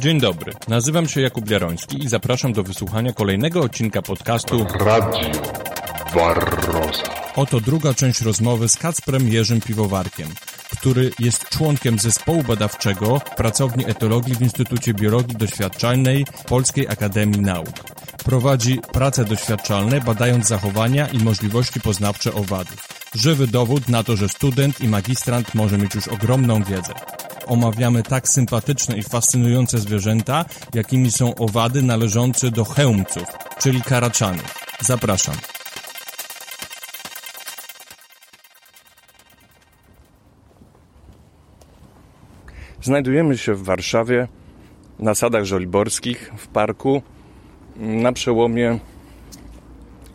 [0.00, 5.30] Dzień dobry, nazywam się Jakub Jaroński i zapraszam do wysłuchania kolejnego odcinka podcastu Radio
[6.14, 7.02] Barroza.
[7.36, 10.28] Oto druga część rozmowy z Kacprem Jerzym Piwowarkiem,
[10.78, 17.84] który jest członkiem zespołu badawczego Pracowni Etologii w Instytucie Biologii Doświadczalnej Polskiej Akademii Nauk.
[18.24, 22.88] Prowadzi prace doświadczalne badając zachowania i możliwości poznawcze owadów.
[23.14, 26.92] Żywy dowód na to, że student i magistrant może mieć już ogromną wiedzę.
[27.46, 30.44] Omawiamy tak sympatyczne i fascynujące zwierzęta,
[30.74, 33.24] jakimi są owady należące do chełmców,
[33.58, 34.54] czyli karaczanów.
[34.80, 35.34] Zapraszam.
[42.82, 44.28] Znajdujemy się w Warszawie,
[44.98, 47.02] na Sadach Żoliborskich, w parku,
[47.76, 48.78] na przełomie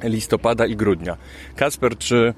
[0.03, 1.17] listopada i grudnia.
[1.55, 2.33] Kasper, czy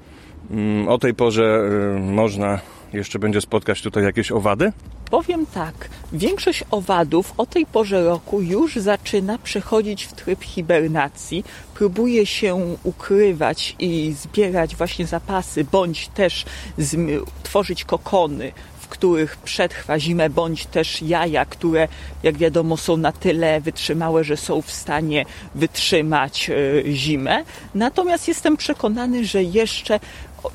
[0.50, 1.62] mm, o tej porze
[1.96, 2.60] y, można
[2.92, 4.72] jeszcze będzie spotkać tutaj jakieś owady?
[5.10, 11.44] Powiem tak, większość owadów o tej porze roku już zaczyna przechodzić w tryb hibernacji,
[11.74, 16.44] próbuje się ukrywać i zbierać właśnie zapasy, bądź też
[17.42, 18.52] tworzyć kokony,
[18.92, 21.88] których przetrwa zimę, bądź też jaja, które
[22.22, 26.54] jak wiadomo są na tyle wytrzymałe, że są w stanie wytrzymać e,
[26.92, 27.44] zimę.
[27.74, 30.00] Natomiast jestem przekonany, że jeszcze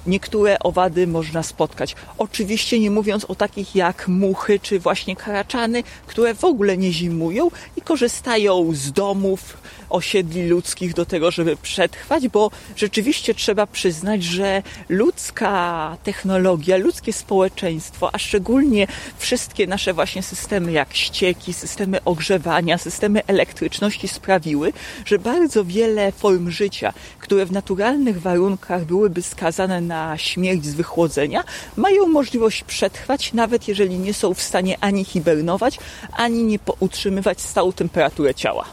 [0.07, 1.95] niektóre owady można spotkać.
[2.17, 7.51] Oczywiście nie mówiąc o takich jak muchy czy właśnie karaczany, które w ogóle nie zimują
[7.77, 9.57] i korzystają z domów,
[9.89, 18.15] osiedli ludzkich do tego, żeby przetrwać, bo rzeczywiście trzeba przyznać, że ludzka technologia, ludzkie społeczeństwo,
[18.15, 24.73] a szczególnie wszystkie nasze właśnie systemy jak ścieki, systemy ogrzewania, systemy elektryczności sprawiły,
[25.05, 31.43] że bardzo wiele form życia, które w naturalnych warunkach byłyby skazane na śmierć z wychłodzenia,
[31.75, 35.79] mają możliwość przetrwać, nawet jeżeli nie są w stanie ani hibernować,
[36.13, 38.65] ani nie utrzymywać stału temperatury ciała.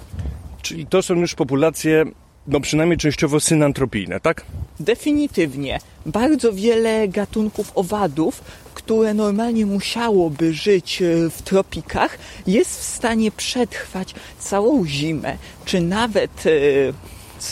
[0.62, 2.04] Czyli to są już populacje,
[2.46, 4.44] no przynajmniej częściowo synantropijne, tak?
[4.80, 5.78] Definitywnie.
[6.06, 8.40] Bardzo wiele gatunków owadów,
[8.74, 16.46] które normalnie musiałoby żyć e, w tropikach, jest w stanie przetrwać całą zimę, czy nawet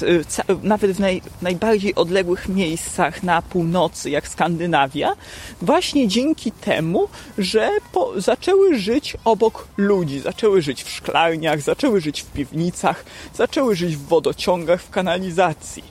[0.02, 0.24] Y,
[0.62, 5.16] nawet w naj, najbardziej odległych miejscach na północy, jak Skandynawia,
[5.62, 7.08] właśnie dzięki temu,
[7.38, 13.04] że po, zaczęły żyć obok ludzi, zaczęły żyć w szklarniach, zaczęły żyć w piwnicach,
[13.34, 15.84] zaczęły żyć w wodociągach, w kanalizacji.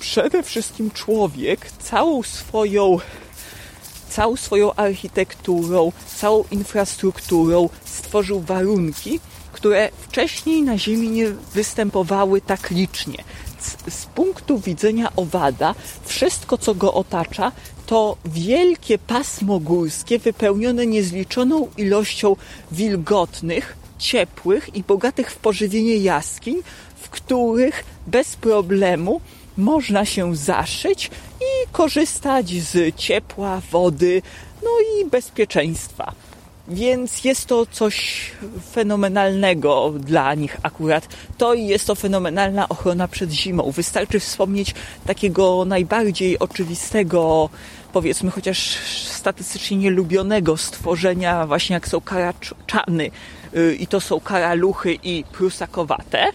[0.00, 2.98] Przede wszystkim człowiek całą swoją
[4.10, 9.20] całą swoją architekturą, całą infrastrukturą stworzył warunki,
[9.60, 13.24] które wcześniej na Ziemi nie występowały tak licznie.
[13.88, 17.52] Z punktu widzenia owada, wszystko co go otacza,
[17.86, 22.36] to wielkie pasmo górskie wypełnione niezliczoną ilością
[22.72, 26.56] wilgotnych, ciepłych i bogatych w pożywienie jaskiń,
[26.96, 29.20] w których bez problemu
[29.56, 31.10] można się zaszyć
[31.40, 34.22] i korzystać z ciepła, wody,
[34.62, 36.12] no i bezpieczeństwa.
[36.70, 38.22] Więc jest to coś
[38.72, 41.08] fenomenalnego dla nich akurat.
[41.38, 43.70] To jest to fenomenalna ochrona przed zimą.
[43.70, 44.74] Wystarczy wspomnieć
[45.06, 47.48] takiego najbardziej oczywistego,
[47.92, 48.58] powiedzmy chociaż
[49.06, 53.10] statystycznie nielubionego stworzenia, właśnie jak są karaczany
[53.56, 56.32] y, i to są karaluchy i prusakowate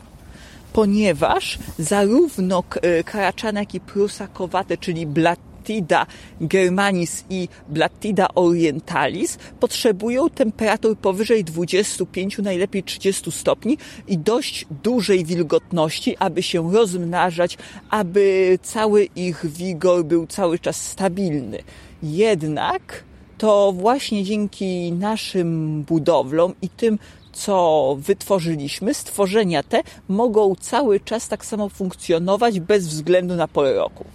[0.74, 2.64] ponieważ zarówno
[3.00, 6.06] y, karaczany, jak i prusakowate, czyli blat Blattida
[6.42, 13.78] germanis i Blattida orientalis potrzebują temperatur powyżej 25, najlepiej 30 stopni
[14.08, 17.58] i dość dużej wilgotności, aby się rozmnażać,
[17.90, 21.60] aby cały ich wigor był cały czas stabilny.
[22.04, 23.04] Jednak
[23.38, 27.00] to właśnie dzięki naszym budowlom i tym,
[27.34, 34.06] co wytworzyliśmy, stworzenia te mogą cały czas tak samo funkcjonować bez względu na porę roku.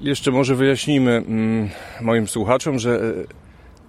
[0.00, 1.68] Jeszcze może wyjaśnijmy mm,
[2.00, 3.00] moim słuchaczom, że e,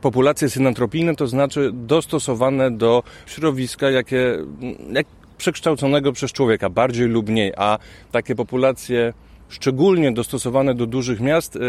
[0.02, 5.08] populacje synantropijne to znaczy dostosowane do środowiska, jakie, mm, jak
[5.38, 7.78] przekształconego przez człowieka, bardziej lub mniej, a
[8.12, 9.14] takie populacje
[9.50, 11.60] szczególnie dostosowane do dużych miast e,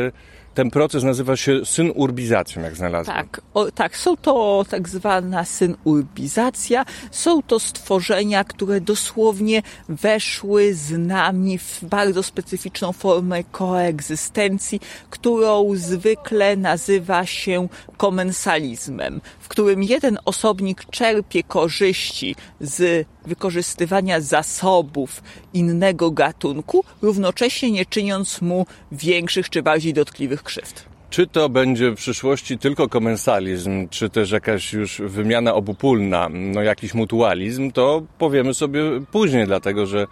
[0.54, 3.16] ten proces nazywa się synurbizacją, jak znalazłem.
[3.16, 6.84] Tak, o, tak, są to tak zwana synurbizacja.
[7.10, 14.80] Są to stworzenia, które dosłownie weszły z nami w bardzo specyficzną formę koegzystencji,
[15.10, 25.22] którą zwykle nazywa się komensalizmem, w którym jeden osobnik czerpie korzyści z wykorzystywania zasobów
[25.54, 30.84] innego gatunku, równocześnie nie czyniąc mu większych czy bardziej dotkliwych krzywd.
[31.10, 36.94] Czy to będzie w przyszłości tylko komensalizm, czy też jakaś już wymiana obopólna, no jakiś
[36.94, 38.82] mutualizm, to powiemy sobie
[39.12, 40.06] później, dlatego że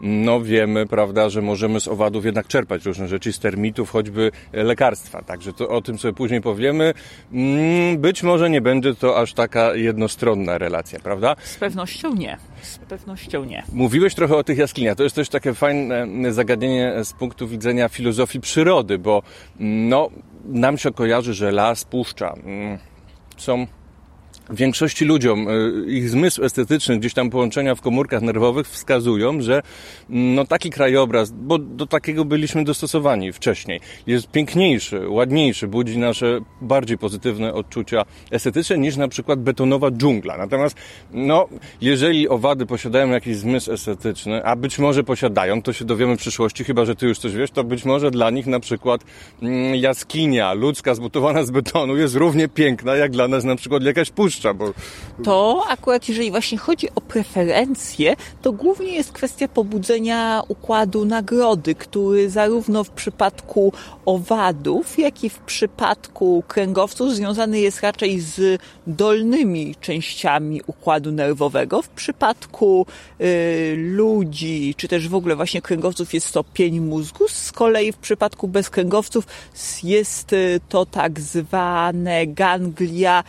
[0.00, 5.22] no wiemy, prawda, że możemy z owadów jednak czerpać różne rzeczy, z termitów, choćby lekarstwa.
[5.22, 6.94] Także to o tym sobie później powiemy.
[7.32, 11.36] Mm, być może nie będzie to aż taka jednostronna relacja, prawda?
[11.44, 12.36] Z pewnością nie.
[12.62, 13.62] Z pewnością nie.
[13.72, 14.96] Mówiłeś trochę o tych jaskiniach.
[14.96, 19.22] To jest też takie fajne zagadnienie z punktu widzenia filozofii przyrody, bo
[19.60, 20.10] no,
[20.44, 22.78] nam się kojarzy, że las, puszcza mm,
[23.36, 23.66] są
[24.50, 29.62] większości ludziom y, ich zmysł estetyczny, gdzieś tam połączenia w komórkach nerwowych wskazują, że
[30.10, 36.40] mm, no taki krajobraz, bo do takiego byliśmy dostosowani wcześniej, jest piękniejszy, ładniejszy, budzi nasze
[36.60, 40.36] bardziej pozytywne odczucia estetyczne niż na przykład betonowa dżungla.
[40.36, 40.76] Natomiast,
[41.12, 41.48] no,
[41.80, 46.64] jeżeli owady posiadają jakiś zmysł estetyczny, a być może posiadają, to się dowiemy w przyszłości,
[46.64, 49.04] chyba że ty już coś wiesz, to być może dla nich na przykład
[49.42, 54.10] mm, jaskinia ludzka zbudowana z betonu jest równie piękna, jak dla nas na przykład jakaś
[54.10, 54.72] puszcza bo...
[55.24, 62.30] To akurat jeżeli właśnie chodzi o preferencje, to głównie jest kwestia pobudzenia układu nagrody, który
[62.30, 63.72] zarówno w przypadku
[64.06, 71.82] owadów, jak i w przypadku kręgowców związany jest raczej z dolnymi częściami układu nerwowego.
[71.82, 72.86] W przypadku
[73.20, 77.28] y, ludzi, czy też w ogóle właśnie kręgowców jest to pień mózgu.
[77.28, 79.26] Z kolei w przypadku bezkręgowców
[79.82, 83.24] jest y, to tak zwane ganglia,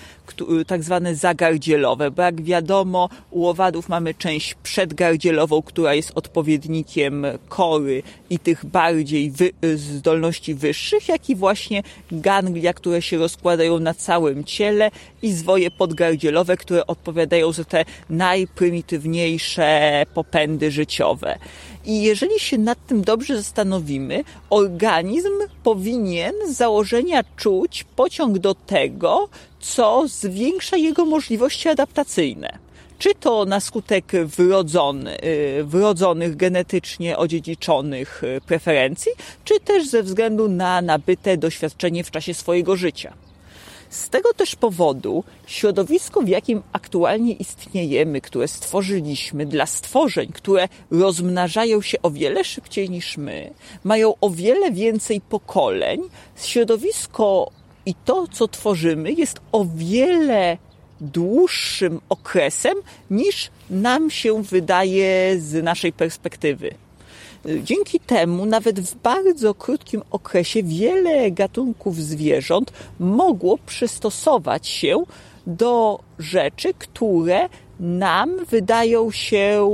[0.67, 8.03] tak zwane zagardzielowe, bo jak wiadomo u owadów mamy część przedgardzielową, która jest odpowiednikiem kory
[8.29, 14.43] i tych bardziej wy, zdolności wyższych, jak i właśnie ganglia, które się rozkładają na całym
[14.43, 14.91] ciele
[15.21, 21.37] i zwoje podgardzielowe, które odpowiadają za te najprymitywniejsze popędy życiowe.
[21.85, 25.33] I jeżeli się nad tym dobrze zastanowimy, organizm
[25.63, 29.29] powinien z założenia czuć pociąg do tego,
[29.65, 32.57] co zwiększa jego możliwości adaptacyjne.
[32.99, 39.11] Czy to na skutek wrodzony, y, wrodzonych, genetycznie odziedziczonych y, preferencji,
[39.43, 43.13] czy też ze względu na nabyte doświadczenie w czasie swojego życia.
[43.89, 51.81] Z tego też powodu środowisko, w jakim aktualnie istniejemy, które stworzyliśmy dla stworzeń, które rozmnażają
[51.81, 53.53] się o wiele szybciej niż my,
[53.83, 56.01] mają o wiele więcej pokoleń,
[56.35, 57.51] środowisko
[57.85, 60.57] i to, co tworzymy, jest o wiele
[61.01, 62.77] dłuższym okresem
[63.09, 66.73] niż nam się wydaje z naszej perspektywy.
[67.63, 75.03] Dzięki temu, nawet w bardzo krótkim okresie, wiele gatunków zwierząt mogło przystosować się
[75.47, 77.49] do rzeczy, które
[77.79, 79.69] nam wydają się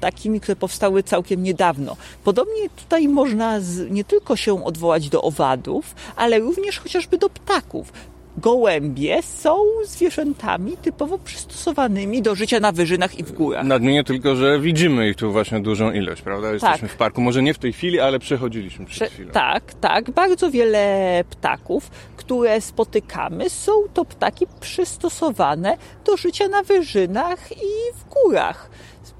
[0.00, 1.96] takimi, które powstały całkiem niedawno.
[2.24, 7.92] Podobnie tutaj można z, nie tylko się odwołać do owadów, ale również chociażby do ptaków
[8.36, 13.66] gołębie są zwierzętami typowo przystosowanymi do życia na wyżynach i w górach.
[13.66, 16.52] Nadmienię tylko, że widzimy ich tu właśnie dużą ilość, prawda?
[16.52, 16.90] Jesteśmy tak.
[16.90, 19.32] w parku, może nie w tej chwili, ale przechodziliśmy przed Prze chwilą.
[19.32, 20.10] Tak, tak.
[20.10, 28.08] Bardzo wiele ptaków, które spotykamy, są to ptaki przystosowane do życia na wyżynach i w
[28.08, 28.70] górach.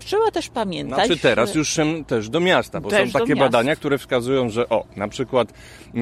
[0.05, 1.07] Trzeba też pamiętać.
[1.07, 1.77] Znaczy teraz już
[2.07, 5.53] też do miasta, bo są takie badania, które wskazują, że o, na przykład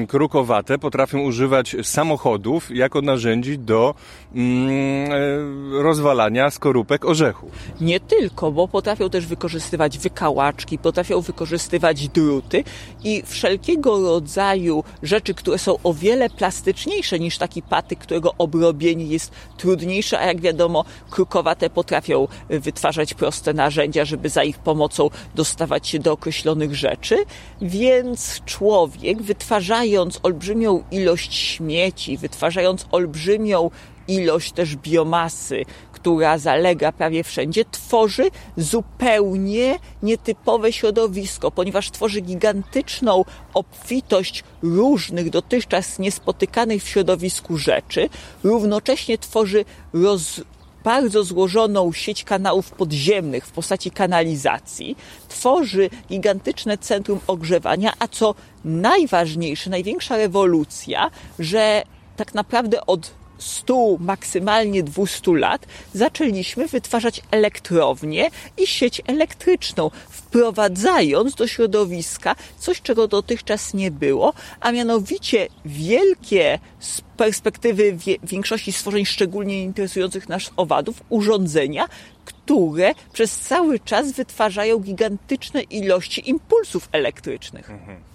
[0.07, 3.95] krukowate potrafią używać samochodów jako narzędzi do
[4.35, 7.51] mm, e, rozwalania skorupek orzechów.
[7.81, 12.63] Nie tylko, bo potrafią też wykorzystywać wykałaczki, potrafią wykorzystywać druty
[13.03, 19.31] i wszelkiego rodzaju rzeczy, które są o wiele plastyczniejsze niż taki patyk, którego obrobienie jest
[19.57, 25.99] trudniejsze, a jak wiadomo, krukowate potrafią wytwarzać proste narzędzia, żeby za ich pomocą dostawać się
[25.99, 27.17] do określonych rzeczy,
[27.61, 33.69] więc człowiek wytwarzając olbrzymią ilość śmieci, wytwarzając olbrzymią
[34.07, 44.43] ilość też biomasy, która zalega prawie wszędzie, tworzy zupełnie nietypowe środowisko, ponieważ tworzy gigantyczną obfitość
[44.61, 48.09] różnych dotychczas niespotykanych w środowisku rzeczy,
[48.43, 50.41] równocześnie tworzy roz,
[50.83, 54.95] bardzo złożoną sieć kanałów podziemnych w postaci kanalizacji,
[55.27, 61.83] tworzy gigantyczne centrum ogrzewania, a co najważniejsze, największa rewolucja, że
[62.15, 71.47] tak naprawdę od 100, maksymalnie 200 lat zaczęliśmy wytwarzać elektrownie i sieć elektryczną, wprowadzając do
[71.47, 80.29] środowiska coś, czego dotychczas nie było, a mianowicie wielkie z perspektywy większości stworzeń szczególnie interesujących
[80.29, 81.87] nas owadów urządzenia,
[82.25, 87.69] które przez cały czas wytwarzają gigantyczne ilości impulsów elektrycznych.
[87.69, 88.09] Mhm.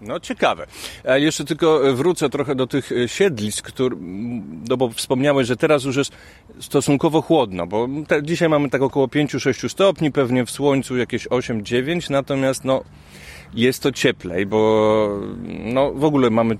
[0.00, 0.66] No ciekawe.
[1.08, 3.96] A jeszcze tylko wrócę trochę do tych e, siedlisk, który,
[4.68, 6.12] no bo wspomniałeś, że teraz już jest
[6.60, 12.10] stosunkowo chłodno, bo te, dzisiaj mamy tak około 5-6 stopni, pewnie w słońcu jakieś 8-9,
[12.10, 12.84] natomiast no
[13.54, 15.08] jest to cieplej, bo
[15.64, 16.58] no w ogóle mamy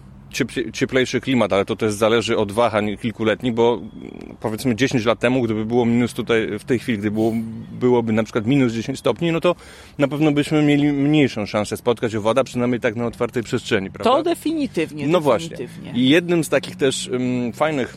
[0.72, 3.80] cieplejszy klimat, ale to też zależy od wahań kilkuletnich, bo
[4.40, 7.32] powiedzmy 10 lat temu, gdyby było minus tutaj w tej chwili, gdy było,
[7.80, 9.54] byłoby na przykład minus 10 stopni, no to
[9.98, 14.10] na pewno byśmy mieli mniejszą szansę spotkać owada, przynajmniej tak na otwartej przestrzeni, prawda?
[14.10, 15.06] To definitywnie.
[15.06, 15.68] No definitywnie.
[15.68, 16.02] właśnie.
[16.02, 17.96] I jednym z takich też um, fajnych,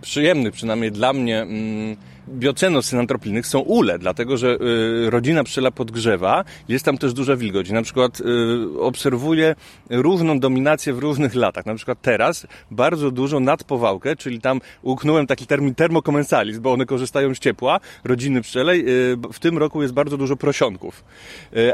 [0.00, 1.96] przyjemnych przynajmniej dla mnie um,
[2.28, 4.58] biocenos synantropilnych są ule, dlatego że
[5.06, 7.70] y, rodzina pszczela podgrzewa, jest tam też duża wilgoć.
[7.70, 9.54] Na przykład y, obserwuję
[9.90, 11.66] różną dominację w różnych latach.
[11.66, 17.34] Na przykład teraz bardzo dużo nadpowałkę, czyli tam uknąłem taki termin termokomensalizm, bo one korzystają
[17.34, 18.88] z ciepła, rodziny pszczelej.
[18.88, 21.04] Y, w tym roku jest bardzo dużo prosionków.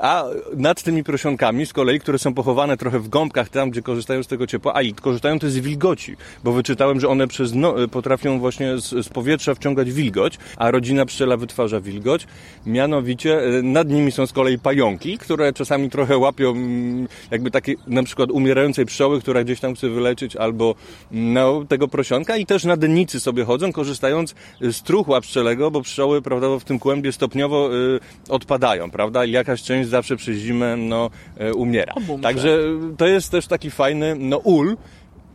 [0.02, 0.24] A
[0.56, 4.26] nad tymi prosionkami z kolei, które są pochowane trochę w gąbkach, tam gdzie korzystają z
[4.26, 8.38] tego ciepła, a i korzystają też z wilgoci, bo wyczytałem, że one przez no, potrafią
[8.38, 12.26] właśnie z, z powietrza wciągać wilgoć, a rodzina pszczela wytwarza wilgoć.
[12.66, 17.74] Mianowicie e, nad nimi są z kolei pająki, które czasami trochę łapią mm, jakby takie
[17.86, 20.74] na przykład umierającej pszczoły, która gdzieś tam chce wyleczyć albo
[21.10, 26.22] no, tego prosionka i też na dennicy sobie chodzą, korzystając z truchła pszczelego, bo pszczoły
[26.22, 29.24] prawda, w tym kłębie stopniowo y, odpadają, prawda?
[29.24, 31.94] I jakaś część zawsze przez zimę no, y, umiera.
[32.22, 32.58] Także
[32.96, 34.76] to jest też taki fajny no, ul,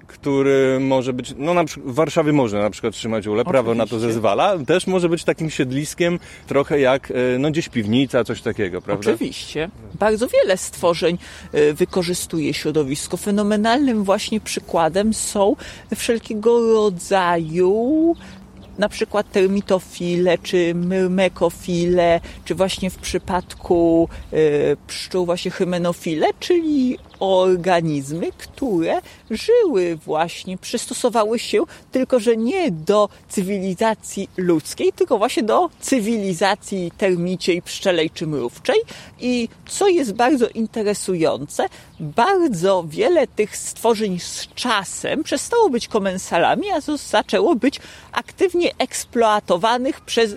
[0.07, 3.87] który może być, no na przykład w Warszawie można na przykład trzymać ulę, prawo na
[3.87, 8.81] to zezwala, też może być takim siedliskiem trochę jak, e, no gdzieś piwnica, coś takiego,
[8.81, 9.11] prawda?
[9.11, 9.69] Oczywiście.
[9.93, 11.17] Bardzo wiele stworzeń
[11.53, 13.17] e, wykorzystuje środowisko.
[13.17, 15.55] Fenomenalnym właśnie przykładem są
[15.95, 18.15] wszelkiego rodzaju
[18.77, 28.31] na przykład termitofile, czy myrmekofile, czy właśnie w przypadku y, pszczół właśnie hymenofile, czyli organizmy,
[28.37, 36.91] które żyły właśnie, przystosowały się tylko, że nie do cywilizacji ludzkiej, tylko właśnie do cywilizacji
[36.97, 38.81] termiciej, pszczelej czy mrówczej.
[39.19, 41.65] I co jest bardzo interesujące,
[41.99, 47.79] bardzo wiele tych stworzeń z czasem przestało być komensalami, a zaczęło być
[48.11, 50.35] aktywnie eksploatowanych przez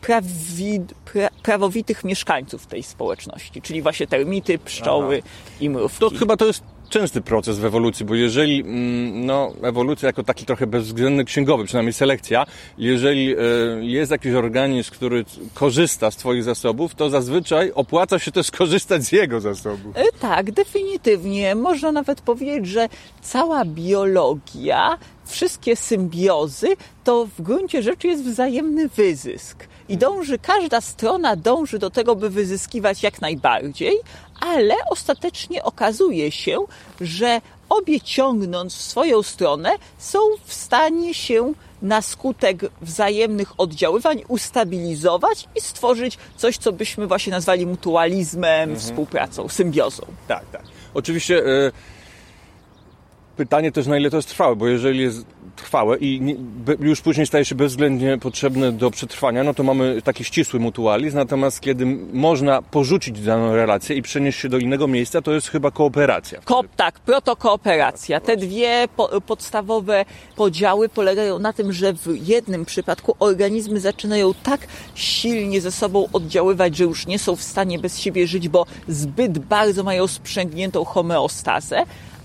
[0.00, 0.80] prawi,
[1.16, 5.34] pra, prawowitych mieszkańców tej społeczności, czyli właśnie termity, pszczoły Aha.
[5.60, 5.98] i mrówki.
[6.00, 10.44] To chyba to jest częsty proces w ewolucji, bo jeżeli mm, no, ewolucja jako taki
[10.44, 12.46] trochę bezwzględny księgowy, przynajmniej selekcja,
[12.78, 13.36] jeżeli e,
[13.80, 19.12] jest jakiś organizm, który korzysta z Twoich zasobów, to zazwyczaj opłaca się też korzystać z
[19.12, 19.96] jego zasobów.
[19.96, 21.54] E, tak, definitywnie.
[21.54, 22.88] Można nawet powiedzieć, że
[23.22, 26.68] cała biologia wszystkie symbiozy
[27.04, 29.66] to w gruncie rzeczy jest wzajemny wyzysk.
[29.88, 34.00] I dąży, każda strona dąży do tego, by wyzyskiwać jak najbardziej,
[34.40, 36.58] ale ostatecznie okazuje się,
[37.00, 41.52] że obie ciągnąc w swoją stronę są w stanie się
[41.82, 48.80] na skutek wzajemnych oddziaływań ustabilizować i stworzyć coś, co byśmy właśnie nazwali mutualizmem, mhm.
[48.80, 50.06] współpracą, symbiozą.
[50.28, 50.62] Tak, tak.
[50.94, 51.46] Oczywiście.
[51.46, 51.95] Y
[53.36, 55.26] pytanie też, na ile to jest trwałe, bo jeżeli jest
[55.56, 56.36] trwałe i
[56.80, 61.60] już później staje się bezwzględnie potrzebne do przetrwania, no to mamy taki ścisły mutualizm, natomiast
[61.60, 66.40] kiedy można porzucić daną relację i przenieść się do innego miejsca, to jest chyba kooperacja.
[66.44, 68.20] Ko tak, protokooperacja.
[68.20, 70.04] Te dwie po podstawowe
[70.36, 74.60] podziały polegają na tym, że w jednym przypadku organizmy zaczynają tak
[74.94, 79.38] silnie ze sobą oddziaływać, że już nie są w stanie bez siebie żyć, bo zbyt
[79.38, 81.82] bardzo mają sprzęgniętą homeostazę,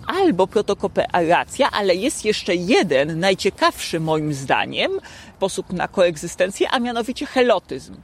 [0.08, 4.92] albo protokooperacja, ale jest jeszcze jeden, najciekawszy moim zdaniem,
[5.38, 7.96] sposób na koegzystencję, a mianowicie helotyzm.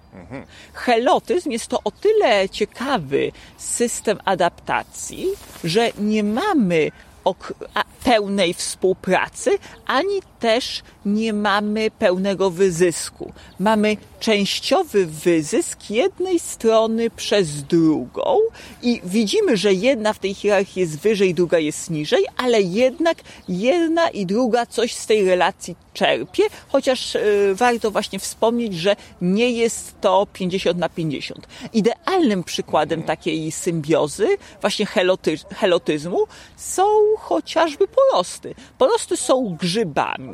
[0.73, 5.25] Helotyzm jest to o tyle ciekawy system adaptacji,
[5.63, 6.91] że nie mamy
[8.03, 13.33] pełnej współpracy, ani też nie mamy pełnego wyzysku.
[13.59, 18.37] Mamy częściowy wyzysk jednej strony przez drugą
[18.81, 23.17] i widzimy, że jedna w tej hierarchii jest wyżej, druga jest niżej, ale jednak
[23.49, 29.51] jedna i druga coś z tej relacji czerpie, chociaż y, warto właśnie wspomnieć, że nie
[29.51, 31.47] jest to 50 na 50.
[31.73, 34.27] Idealnym przykładem takiej symbiozy,
[34.61, 36.83] właśnie heloty, helotyzmu, są
[37.17, 38.55] chociażby porosty.
[38.77, 40.26] Porosty są grzybami,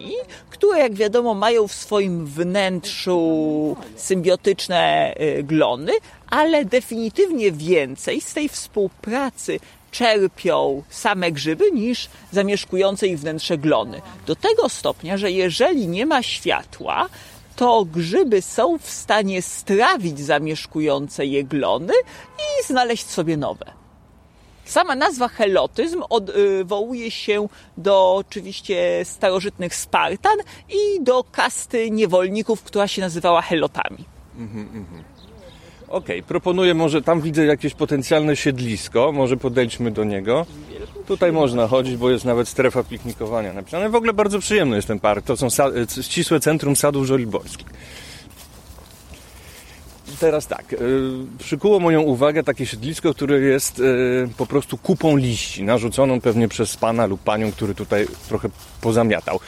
[0.50, 5.92] które jak wiadomo mają w swoim wnętrzu symbiotyczne y, glony,
[6.30, 9.60] ale definitywnie więcej z tej współpracy
[9.92, 14.02] czerpią same grzyby niż zamieszkujące ich wnętrze glony.
[14.26, 17.10] Do tego stopnia, że jeżeli nie ma światła,
[17.56, 21.94] to grzyby są w stanie strawić zamieszkujące je glony
[22.38, 23.83] i znaleźć sobie nowe.
[24.66, 30.38] Sama nazwa helotyzm odwołuje się do oczywiście starożytnych Spartan
[30.70, 34.06] i do kasty niewolników, która się nazywała helotami.
[35.88, 40.46] Okej, proponuję może, tam widzę jakieś potencjalne siedlisko, może podejdźmy do niego.
[41.08, 43.90] Tutaj można chodzić, bo jest nawet strefa piknikowania napisane.
[43.90, 45.26] W ogóle bardzo przyjemny jest ten park.
[45.26, 47.68] To są c- ścisłe centrum sadów żoliborskich.
[50.20, 50.78] Teraz tak, y,
[51.40, 53.84] przykuło moją uwagę takie siedlisko, które jest y,
[54.38, 58.50] po prostu kupą liści, narzuconą pewnie przez pana lub panią, który tutaj trochę
[58.82, 59.40] pozamiatał.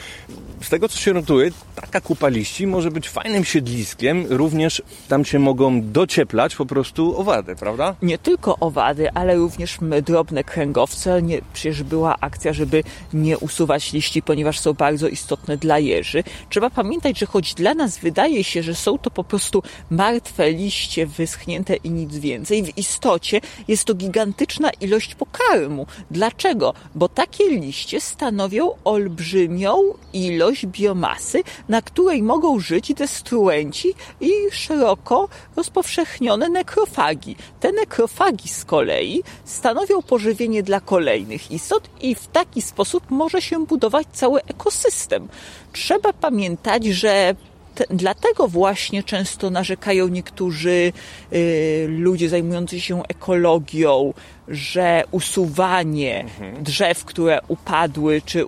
[0.62, 5.38] Z tego co się notuje, taka kupa liści może być fajnym siedliskiem, również tam się
[5.38, 7.94] mogą docieplać po prostu owady, prawda?
[8.02, 11.22] nie tylko owady, ale również drobne kręgowce.
[11.22, 12.82] Nie, przecież była akcja, żeby
[13.12, 16.24] nie usuwać liści, ponieważ są bardzo istotne dla jeży.
[16.50, 21.06] Trzeba pamiętać, że choć dla nas wydaje się, że są to po prostu martwe liście
[21.06, 25.86] wyschnięte i nic więcej, w istocie jest to gigantyczna ilość pokarmu.
[26.10, 26.74] Dlaczego?
[26.94, 29.76] Bo takie liście stanowią olbrzymią
[30.12, 37.36] ilość biomasy, na której mogą żyć destruenci i szeroko rozpowszechnione nekrofagi.
[37.60, 43.66] Te nekrofagi z kolei stanowią pożywienie dla kolejnych istot i w taki sposób może się
[43.66, 45.28] budować cały ekosystem.
[45.72, 47.34] Trzeba pamiętać, że
[47.76, 50.92] te, dlatego właśnie często narzekają niektórzy
[51.32, 54.14] y, ludzie zajmujący się ekologią,
[54.48, 56.24] że usuwanie
[56.60, 58.44] drzew, które upadły, czy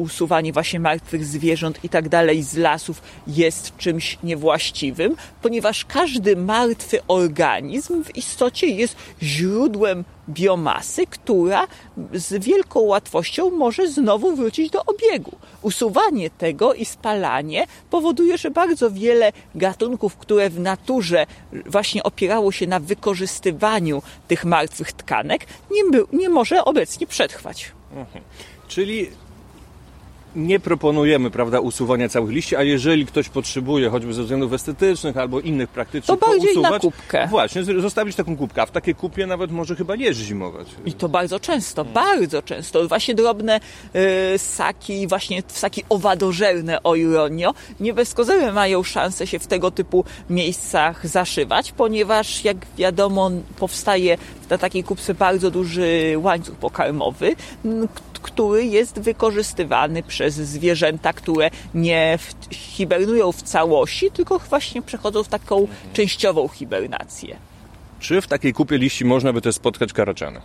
[0.00, 6.98] usuwanie właśnie martwych zwierząt i tak dalej z lasów jest czymś niewłaściwym, ponieważ każdy martwy
[7.08, 11.66] organizm w istocie jest źródłem biomasy, która
[12.12, 15.36] z wielką łatwością może znowu wrócić do obiegu.
[15.62, 21.26] Usuwanie tego i spalanie powoduje, że bardzo wiele gatunków, które w naturze
[21.66, 25.82] właśnie opierało się na wykorzystywaniu tych martwych tkanek, nie,
[26.18, 27.72] nie może obecnie przetrwać.
[28.68, 29.10] Czyli
[30.36, 35.40] nie proponujemy, prawda, usuwania całych liści, a jeżeli ktoś potrzebuje, choćby ze względów estetycznych albo
[35.40, 37.26] innych praktycznych, To bardziej na pousuwać, kubkę.
[37.30, 40.66] Właśnie, zostawić taką kubkę, a w takiej kupie nawet może chyba jeż zimować.
[40.86, 42.88] I to bardzo często, bardzo często.
[42.88, 43.60] Właśnie drobne
[44.34, 49.70] y, ssaki, właśnie ssaki owadożerne, o ironio, nie bez kozery mają szansę się w tego
[49.70, 54.18] typu miejscach zaszywać, ponieważ jak wiadomo powstaje
[54.50, 57.34] na takiej kupce bardzo duży łańcuch pokarmowy,
[58.22, 65.28] który jest wykorzystywany przez zwierzęta, które nie w, hibernują w całości, tylko właśnie przechodzą w
[65.28, 67.36] taką częściową hibernację.
[68.00, 70.40] Czy w takiej kupie liści można by też spotkać karaczany?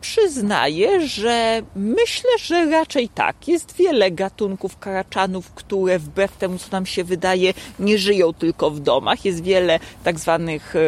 [0.00, 3.48] Przyznaję, że myślę, że raczej tak.
[3.48, 8.80] Jest wiele gatunków karaczanów, które wbrew temu, co nam się wydaje, nie żyją tylko w
[8.80, 9.24] domach.
[9.24, 10.80] Jest wiele tak zwanych e,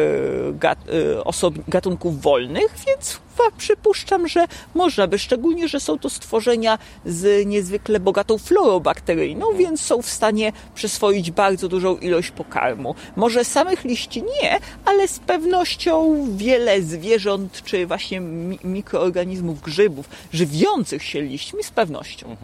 [0.63, 3.19] e, gatunków wolnych, więc
[3.57, 9.81] przypuszczam, że można by, szczególnie, że są to stworzenia z niezwykle bogatą florą bakteryjną, więc
[9.81, 12.95] są w stanie przyswoić bardzo dużą ilość pokarmu.
[13.15, 21.03] Może samych liści nie, ale z pewnością wiele zwierząt, czy właśnie mi- mikroorganizmów, grzybów, żywiących
[21.03, 22.37] się liśćmi, z pewnością.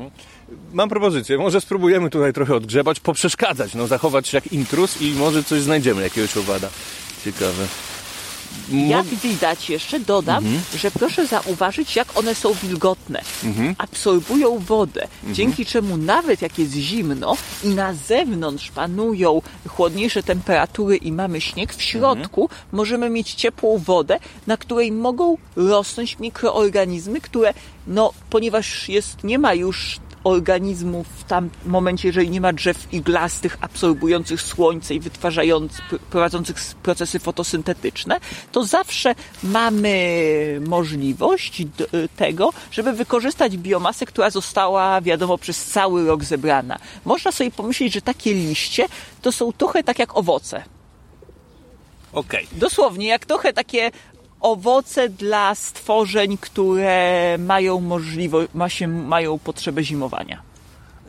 [0.73, 5.43] Mam propozycję, może spróbujemy tutaj trochę odgrzebać, poprzeszkadzać, no zachować się jak intrus i może
[5.43, 6.69] coś znajdziemy, jakiegoś owada.
[7.25, 7.67] Ciekawe.
[8.71, 10.43] Jak widać jeszcze, dodam,
[10.77, 13.21] że proszę zauważyć, jak one są wilgotne.
[13.77, 21.12] Absorbują wodę, dzięki czemu nawet jak jest zimno i na zewnątrz panują chłodniejsze temperatury i
[21.12, 27.53] mamy śnieg, w środku możemy mieć ciepłą wodę, na której mogą rosnąć mikroorganizmy, które,
[27.88, 33.58] no, ponieważ jest, nie ma już organizmów w tam momencie, jeżeli nie ma drzew iglastych,
[33.62, 38.19] absorbujących słońce i wytwarzających, prowadzących procesy fotosyntetyczne,
[38.51, 41.63] to zawsze mamy możliwość
[42.15, 46.79] tego, żeby wykorzystać biomasę, która została, wiadomo, przez cały rok zebrana.
[47.05, 48.86] Można sobie pomyśleć, że takie liście
[49.21, 50.63] to są trochę tak jak owoce.
[52.13, 52.47] Okej.
[52.51, 53.91] Dosłownie, jak trochę takie
[54.39, 60.48] owoce dla stworzeń, które mają możliwość, ma się, mają potrzebę zimowania.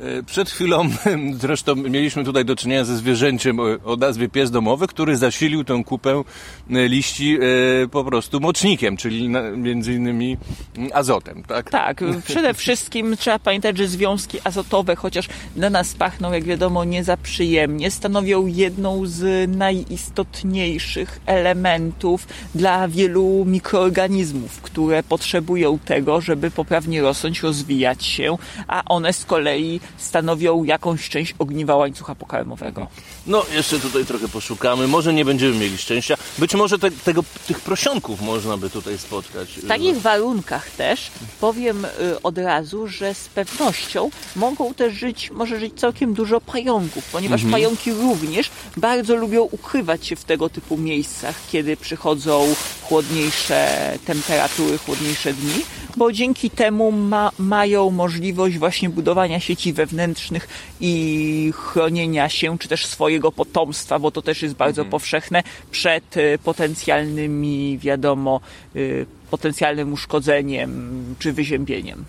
[0.00, 0.88] E, Przed chwilą
[1.40, 6.22] zresztą mieliśmy tutaj do czynienia ze zwierzęciem o- nazwie pies domowy, który zasilił tę kupę
[6.70, 7.38] e, liści
[7.84, 10.36] e, po prostu mocznikiem, czyli między innymi
[10.76, 11.70] mm, azotem, tak?
[11.70, 17.04] Tak, przede wszystkim trzeba pamiętać, że związki azotowe, chociaż dla nas pachną, jak wiadomo, nie
[17.04, 27.02] za przyjemnie, stanowią jedną z najistotniejszych elementów dla wielu mikroorganizmów, które potrzebują tego, żeby poprawnie
[27.02, 28.36] rosnąć, rozwijać się,
[28.68, 32.86] a one z kolei stanowią jakąś część ogniwa łańcucha pokarmowego.
[33.26, 34.86] No, jeszcze tutaj trochę poszukamy.
[34.88, 36.16] Może nie będziemy mieli szczęścia.
[36.38, 39.48] Być może te, tego, tych prosionków można by tutaj spotkać.
[39.48, 41.88] W takich warunkach też powiem y,
[42.22, 47.92] od razu, że z pewnością mogą też żyć, może żyć całkiem dużo pająków, ponieważ pająki
[47.92, 55.62] również bardzo lubią ukrywać się w tego typu miejscach, kiedy przychodzą chłodniejsze temperatury, chłodniejsze dni,
[55.96, 60.48] bo dzięki temu ma, mają możliwość właśnie budowania sieci wewnętrznych
[60.80, 66.38] i chronienia się, czy też swojego potomstwa, bo to też jest bardzo powszechne, przed y,
[66.44, 68.40] potencjalnymi, wiadomo,
[68.76, 72.04] y, potencjalnym uszkodzeniem czy wyziębieniem.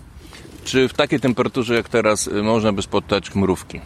[0.64, 3.80] Czy w takiej temperaturze jak teraz y, można by spotkać mrówki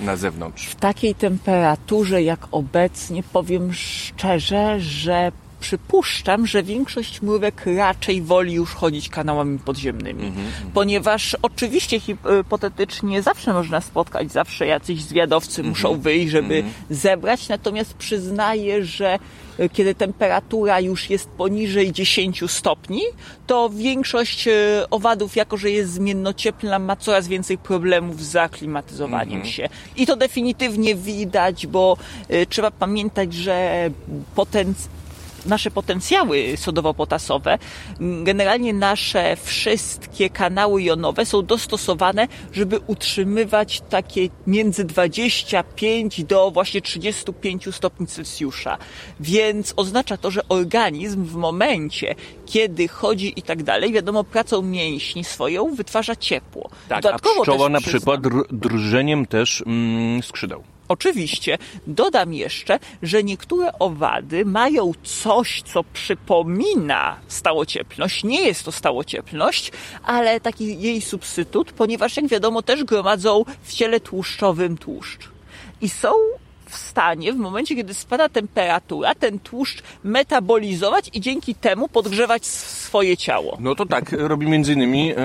[0.00, 0.66] na zewnątrz?
[0.66, 8.74] W takiej temperaturze jak obecnie powiem szczerze, że przypuszczam, że większość mrówek raczej woli już
[8.74, 10.32] chodzić kanałami podziemnymi,
[10.74, 18.84] ponieważ oczywiście hipotetycznie zawsze można spotkać, zawsze jacyś zwiadowcy muszą wyjść, żeby zebrać, natomiast przyznaję,
[18.84, 19.18] że
[19.58, 23.02] e, kiedy temperatura już jest poniżej 10 stopni,
[23.46, 24.52] to większość e,
[24.90, 29.68] owadów, jako że jest zmiennocieplna, ma coraz więcej problemów z zaklimatyzowaniem się.
[29.96, 31.96] I to definitywnie widać, bo
[32.28, 33.90] e, trzeba pamiętać, że
[34.34, 34.97] potencjał
[35.48, 37.58] nasze potencjały sodowo-potasowe,
[38.00, 46.80] m, generalnie nasze wszystkie kanały jonowe są dostosowane, żeby utrzymywać takie między 25 do właśnie
[46.82, 48.78] 35 stopni Celsjusza.
[49.20, 52.14] Więc oznacza to, że organizm w momencie,
[52.46, 56.70] kiedy chodzi i tak dalej, wiadomo, pracą mięśni swoją wytwarza ciepło.
[56.88, 60.62] Tak, Dodatkowo a pszczoła na przyznam- przykład dr- drżeniem też mm, skrzydeł.
[60.88, 61.58] Oczywiście.
[61.86, 68.24] Dodam jeszcze, że niektóre owady mają coś, co przypomina stałocieplność.
[68.24, 69.72] Nie jest to stałocieplność,
[70.02, 75.28] ale taki jej substytut, ponieważ jak wiadomo też gromadzą w ciele tłuszczowym tłuszcz.
[75.80, 76.12] I są
[76.70, 83.16] w stanie w momencie, kiedy spada temperatura, ten tłuszcz metabolizować i dzięki temu podgrzewać swoje
[83.16, 83.56] ciało.
[83.60, 85.16] No to tak robi między innymi, e,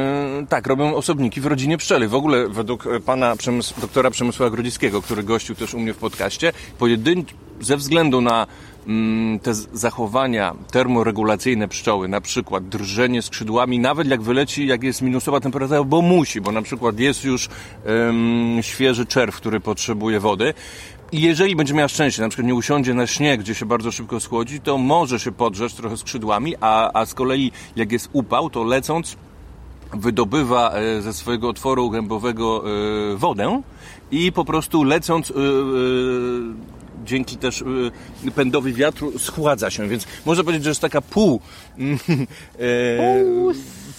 [0.50, 2.08] tak, robią osobniki w rodzinie pszczeli.
[2.08, 5.98] W ogóle według e, pana Przemys- doktora Przemysława Grodziskiego, który gościł też u mnie w
[5.98, 7.24] podcaście, pojedyn-
[7.62, 8.48] ze względu na
[8.88, 15.40] mm, te zachowania termoregulacyjne pszczoły, na przykład drżenie skrzydłami, nawet jak wyleci, jak jest minusowa
[15.40, 17.50] temperatura, bo musi, bo na przykład jest już
[18.62, 20.54] świeży czerw, który potrzebuje wody,
[21.14, 24.20] i jeżeli będzie miała szczęście, na przykład nie usiądzie na śnieg, gdzie się bardzo szybko
[24.20, 28.64] schłodzi, to może się podrzeć trochę skrzydłami, a, a z kolei jak jest upał, to
[28.64, 29.16] lecąc
[29.94, 32.64] wydobywa e, ze swojego otworu gębowego
[33.14, 33.62] e, wodę
[34.12, 35.34] i po prostu lecąc e,
[37.06, 37.64] dzięki też
[38.36, 41.42] pędowi wiatru schładza się, więc można powiedzieć, że jest taka pół
[41.80, 42.66] e,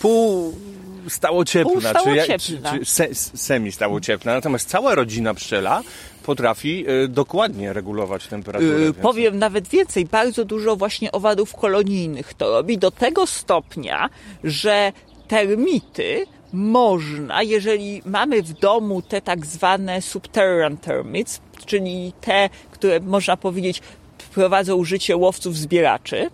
[0.01, 0.55] pół
[1.09, 2.73] stałocieplna, Pół czy, stałocieplna.
[2.73, 5.83] czy, czy se, semi stałocieplna, natomiast cała rodzina pszczela
[6.25, 8.79] potrafi e, dokładnie regulować temperaturę.
[8.79, 14.11] Yy, więc- powiem nawet więcej, bardzo dużo właśnie owadów kolonijnych to robi do tego stopnia,
[14.45, 14.93] że
[15.29, 23.37] termity można, jeżeli mamy w domu te tak zwane subterranean termites, czyli te, które można
[23.37, 23.83] powiedzieć
[24.35, 26.31] prowadzą życie łowców zbieraczy,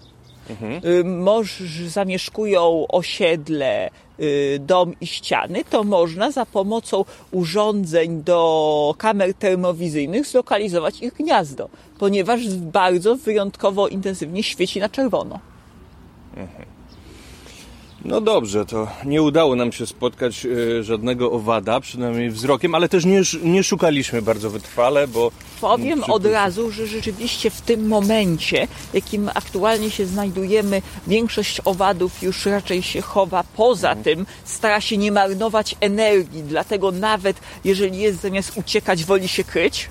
[0.85, 3.91] y, moż, zamieszkują osiedle, y,
[4.61, 12.49] dom i ściany, to można za pomocą urządzeń do kamer termowizyjnych zlokalizować ich gniazdo, ponieważ
[12.49, 15.39] bardzo wyjątkowo intensywnie świeci na czerwono.
[18.05, 23.05] No dobrze, to nie udało nam się spotkać e, żadnego owada, przynajmniej wzrokiem, ale też
[23.05, 25.31] nie, nie szukaliśmy bardzo wytrwale, bo...
[25.61, 32.47] Powiem od razu, że rzeczywiście w tym momencie, jakim aktualnie się znajdujemy, większość owadów już
[32.47, 38.53] raczej się chowa poza tym, stara się nie marnować energii, dlatego nawet jeżeli jest zamiast
[38.57, 39.89] uciekać, woli się kryć.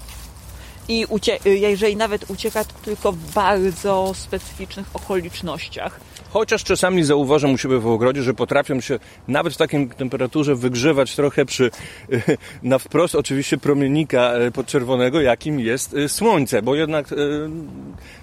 [0.87, 5.99] I ucie- jeżeli nawet ucieka, to tylko w bardzo specyficznych okolicznościach.
[6.29, 11.15] Chociaż czasami zauważam u siebie w ogrodzie, że potrafią się nawet w takiej temperaturze wygrzewać
[11.15, 11.71] trochę przy,
[12.63, 17.15] na wprost oczywiście promiennika e, podczerwonego, jakim jest e, słońce, bo jednak e,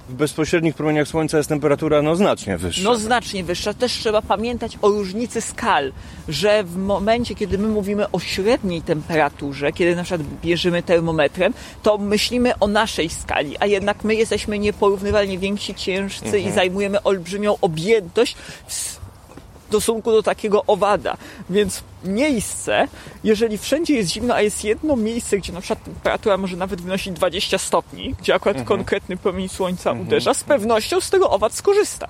[0.08, 2.82] w bezpośrednich promieniach słońca jest temperatura no znacznie wyższa.
[2.84, 3.74] No znacznie wyższa.
[3.74, 5.92] Też trzeba pamiętać o różnicy skal,
[6.28, 11.98] że w momencie, kiedy my mówimy o średniej temperaturze, kiedy na przykład bierzemy termometrem, to
[11.98, 18.36] myślimy o naszej skali, a jednak my jesteśmy nieporównywalnie więksi, ciężcy i zajmujemy olbrzymią objętość
[18.66, 19.05] w
[19.68, 21.16] stosunku do takiego owada.
[21.50, 22.88] Więc miejsce,
[23.24, 27.12] jeżeli wszędzie jest zimno, a jest jedno miejsce, gdzie na przykład temperatura może nawet wynosić
[27.12, 32.08] 20 stopni, gdzie akurat konkretny promień słońca uderza, z pewnością z tego owad skorzysta.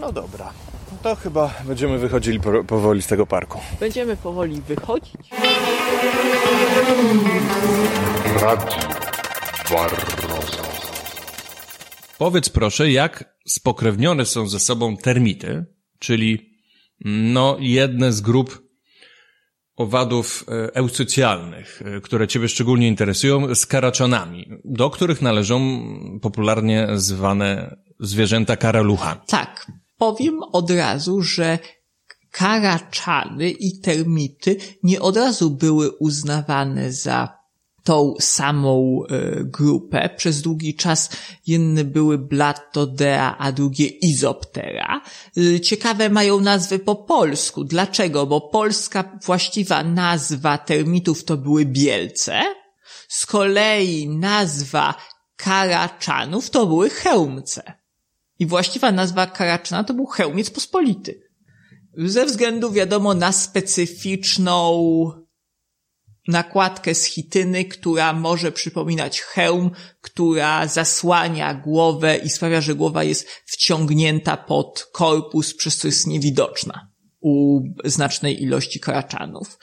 [0.00, 0.52] No dobra.
[1.02, 3.60] To chyba będziemy wychodzili po, powoli z tego parku.
[3.80, 5.30] Będziemy powoli wychodzić.
[8.40, 8.78] Radio
[9.70, 10.62] Barroso.
[12.18, 15.64] Powiedz proszę, jak spokrewnione są ze sobą termity,
[15.98, 16.50] czyli
[17.04, 18.62] no jedne z grup
[19.76, 25.82] owadów e, eusocjalnych, e, które Ciebie szczególnie interesują, z karaczanami, do których należą
[26.22, 29.20] popularnie zwane zwierzęta karaluchami.
[29.26, 31.58] Tak, powiem od razu, że
[32.30, 37.39] karaczany i termity nie od razu były uznawane za
[37.90, 40.10] tą samą e, grupę.
[40.16, 41.10] Przez długi czas
[41.46, 45.00] jedne były Blattodea, a drugie Izoptera.
[45.36, 47.64] E, ciekawe mają nazwy po polsku.
[47.64, 48.26] Dlaczego?
[48.26, 52.42] Bo polska właściwa nazwa termitów to były Bielce.
[53.08, 54.94] Z kolei nazwa
[55.36, 57.72] karaczanów to były Chełmce.
[58.38, 61.22] I właściwa nazwa karaczana to był Chełmiec Pospolity.
[61.96, 64.70] Ze względu, wiadomo, na specyficzną
[66.28, 73.28] nakładkę z chityny, która może przypominać hełm, która zasłania głowę i sprawia, że głowa jest
[73.46, 79.58] wciągnięta pod korpus, przez co jest niewidoczna u znacznej ilości karaczanów.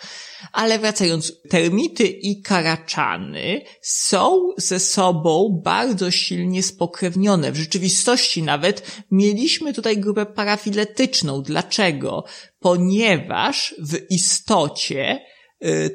[0.52, 7.52] Ale wracając, termity i karaczany są ze sobą bardzo silnie spokrewnione.
[7.52, 11.42] W rzeczywistości nawet mieliśmy tutaj grupę parafiletyczną.
[11.42, 12.24] Dlaczego?
[12.60, 15.20] Ponieważ w istocie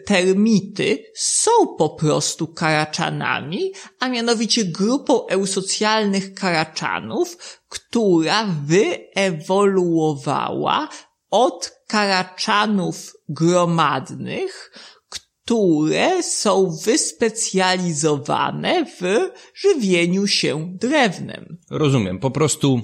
[0.07, 7.37] termity są po prostu karaczanami, a mianowicie grupą eusocjalnych karaczanów,
[7.69, 10.89] która wyewoluowała
[11.31, 14.73] od karaczanów gromadnych,
[15.09, 21.59] które są wyspecjalizowane w żywieniu się drewnem.
[21.71, 22.19] Rozumiem.
[22.19, 22.81] Po prostu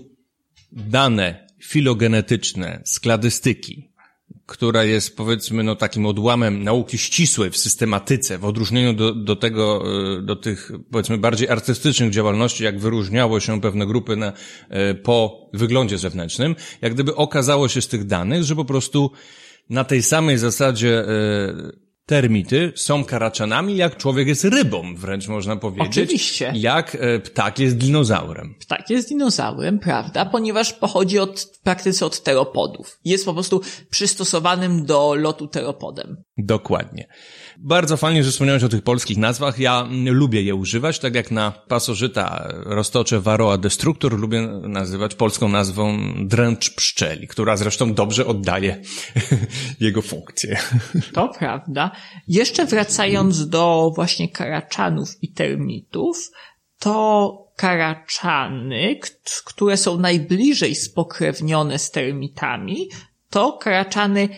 [0.73, 3.88] dane filogenetyczne z kladystyki
[4.49, 9.85] która jest powiedzmy no takim odłamem nauki ścisłej w systematyce, w odróżnieniu do, do tego,
[10.19, 14.33] e, do tych powiedzmy bardziej artystycznych działalności, jak wyróżniało się pewne grupy na,
[14.69, 19.11] e, po wyglądzie zewnętrznym, jak gdyby okazało się z tych danych, że po prostu
[19.71, 25.99] na tej samej zasadzie e, termity są karaczanami, jak człowiek jest rybą, wręcz można powiedzieć.
[25.99, 26.53] Oczywiście.
[26.57, 28.55] Jak e, ptak jest dinozaurem.
[28.61, 30.27] Ptak jest dinozaurem, prawda?
[30.27, 32.99] Ponieważ pochodzi od, w praktyce od teropodów.
[33.05, 36.17] Jest po prostu przystosowanym do lotu teropodem.
[36.39, 37.09] Dokładnie.
[37.61, 39.59] Bardzo fajnie, że wspomniałeś o tych polskich nazwach.
[39.59, 45.99] Ja lubię je używać, tak jak na pasożyta roztocze Varroa destructor lubię nazywać polską nazwą
[46.27, 48.83] dręcz pszczeli, która zresztą dobrze oddaje
[49.81, 50.59] jego funkcję.
[51.13, 51.91] To prawda.
[52.29, 56.31] Jeszcze wracając do właśnie karaczanów i termitów,
[56.79, 59.01] to karaczany,
[59.45, 62.89] które są najbliżej spokrewnione z termitami,
[63.31, 64.29] to karaczany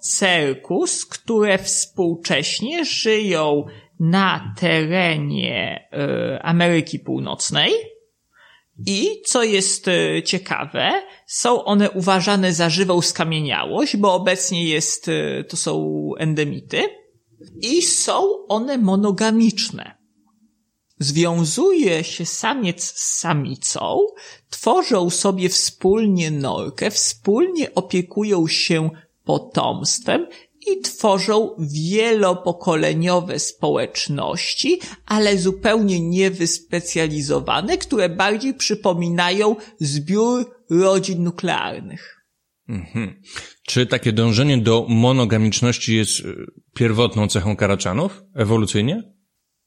[0.00, 3.66] kryptocercus, które współcześnie żyją
[4.00, 5.88] na terenie
[6.36, 7.72] y, Ameryki Północnej
[8.86, 10.92] i co jest e, ciekawe,
[11.26, 16.82] są one uważane za żywą skamieniałość, bo obecnie jest, e, to są endemity
[17.62, 20.00] i są one monogamiczne.
[20.98, 23.98] Związuje się samiec z samicą,
[24.50, 28.90] tworzą sobie wspólnie norkę, wspólnie opiekują się
[29.30, 30.26] potomstwem
[30.66, 42.16] i tworzą wielopokoleniowe społeczności, ale zupełnie niewyspecjalizowane, które bardziej przypominają zbiór rodzin nuklearnych.
[42.68, 43.22] Mhm.
[43.66, 49.02] Czy takie dążenie do monogamiczności jest y, pierwotną cechą karaczanów ewolucyjnie?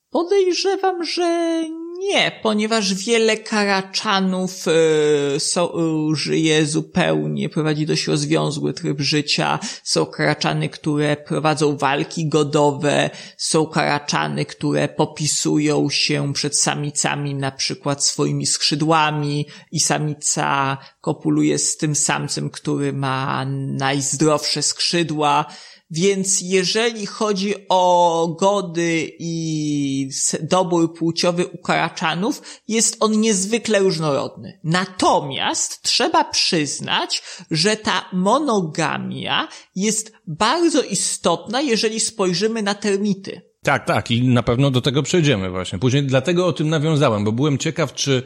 [0.10, 1.64] Podejrzewam, że
[2.04, 5.74] nie, ponieważ wiele karaczanów y, so,
[6.12, 9.60] y, żyje zupełnie, prowadzi dość rozwiązły tryb życia.
[9.84, 18.06] Są karaczany, które prowadzą walki godowe, są karaczany, które popisują się przed samicami na przykład
[18.06, 25.46] swoimi skrzydłami i samica kopuluje z tym samcem, który ma najzdrowsze skrzydła.
[25.94, 30.10] Więc jeżeli chodzi o gody i
[30.42, 34.60] dobór płciowy u karaczanów, jest on niezwykle różnorodny.
[34.64, 43.42] Natomiast trzeba przyznać, że ta monogamia jest bardzo istotna, jeżeli spojrzymy na termity.
[43.64, 45.80] Tak, tak i na pewno do tego przejdziemy właśnie.
[45.80, 48.24] Później dlatego o tym nawiązałem, bo byłem ciekaw, czy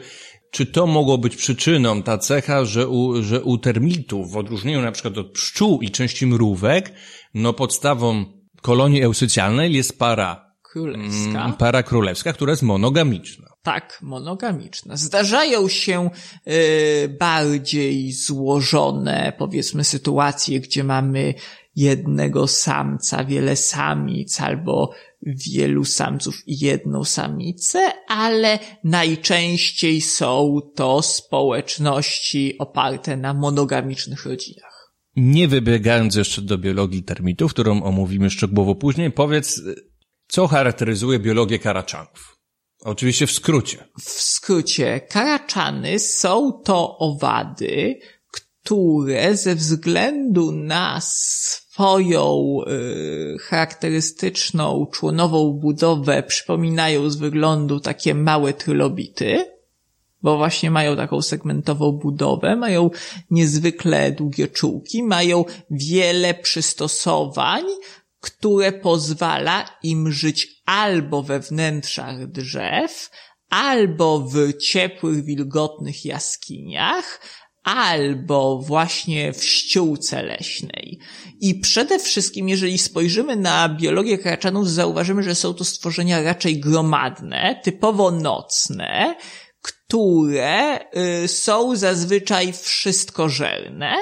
[0.50, 4.92] czy to mogło być przyczyną, ta cecha, że u, że u termitów, w odróżnieniu na
[4.92, 6.92] przykład od pszczół i części mrówek,
[7.34, 8.24] no podstawą
[8.62, 11.44] kolonii eusycjalnej jest para królewska.
[11.44, 13.48] Mm, para królewska, która jest monogamiczna.
[13.62, 14.96] Tak, monogamiczna.
[14.96, 16.10] Zdarzają się
[16.48, 21.34] y, bardziej złożone, powiedzmy, sytuacje, gdzie mamy
[21.78, 24.90] jednego samca, wiele samic albo
[25.22, 34.92] wielu samców i jedną samicę, ale najczęściej są to społeczności oparte na monogamicznych rodzinach.
[35.16, 39.62] Nie wybiegając jeszcze do biologii termitów, którą omówimy szczegółowo później, powiedz,
[40.28, 42.38] co charakteryzuje biologię karaczanów?
[42.80, 43.84] Oczywiście w skrócie.
[44.00, 47.98] W skrócie, karaczany są to owady,
[48.32, 51.00] które ze względu na
[51.78, 59.44] swoją y, charakterystyczną członową budowę przypominają z wyglądu takie małe trylobity,
[60.22, 62.90] bo właśnie mają taką segmentową budowę, mają
[63.30, 67.64] niezwykle długie czułki, mają wiele przystosowań,
[68.20, 73.10] które pozwala im żyć albo we wnętrzach drzew,
[73.50, 77.20] albo w ciepłych, wilgotnych jaskiniach,
[77.76, 80.98] albo właśnie w ściółce leśnej.
[81.40, 87.60] I przede wszystkim, jeżeli spojrzymy na biologię karaczanów, zauważymy, że są to stworzenia raczej gromadne,
[87.64, 89.16] typowo nocne,
[89.62, 90.78] które
[91.24, 93.94] y, są zazwyczaj wszystkożerne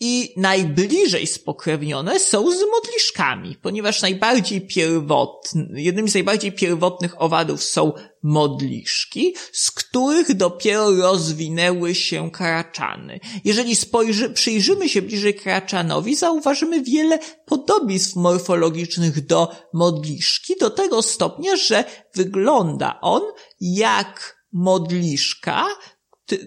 [0.00, 7.92] i najbliżej spokrewnione są z modliszkami, ponieważ najbardziej pierwotny, jednym z najbardziej pierwotnych owadów są
[8.22, 13.20] modliszki, z których dopiero rozwinęły się karaczany.
[13.44, 21.56] Jeżeli spojrzy, przyjrzymy się bliżej karaczanowi, zauważymy wiele podobieństw morfologicznych do modliszki, do tego stopnia,
[21.56, 23.22] że wygląda on
[23.60, 25.66] jak modliszka,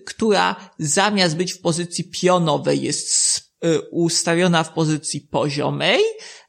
[0.06, 6.00] która zamiast być w pozycji pionowej jest y, ustawiona w pozycji poziomej.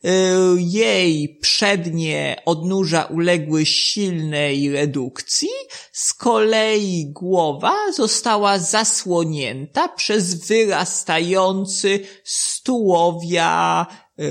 [0.04, 0.10] Y,
[0.58, 5.48] jej przednie odnóża uległy silnej redukcji,
[5.92, 13.86] z kolei głowa została zasłonięta przez wyrastający z tułowia
[14.20, 14.24] y,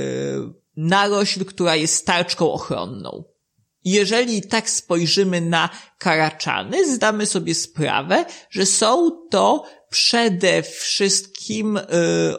[0.78, 3.33] narośl, która jest tarczką ochronną.
[3.86, 11.84] Jeżeli tak spojrzymy na karaczany, zdamy sobie sprawę, że są to przede wszystkim y,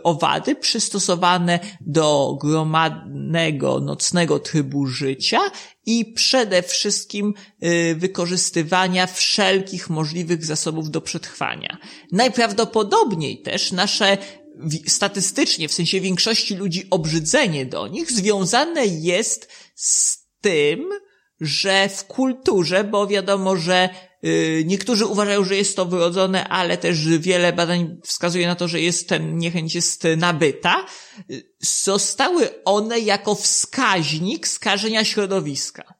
[0.02, 5.40] owady przystosowane do gromadnego, nocnego trybu życia
[5.86, 11.78] i przede wszystkim y, wykorzystywania wszelkich możliwych zasobów do przetrwania.
[12.12, 14.18] Najprawdopodobniej też nasze
[14.86, 20.88] statystycznie, w sensie większości ludzi, obrzydzenie do nich związane jest z tym,
[21.44, 23.88] że w kulturze, bo wiadomo, że
[24.24, 28.80] y, niektórzy uważają, że jest to wyrodzone, ale też wiele badań wskazuje na to, że
[28.80, 30.86] jest ten niechęć jest nabyta,
[31.30, 31.52] y,
[31.82, 35.94] zostały one jako wskaźnik skażenia środowiska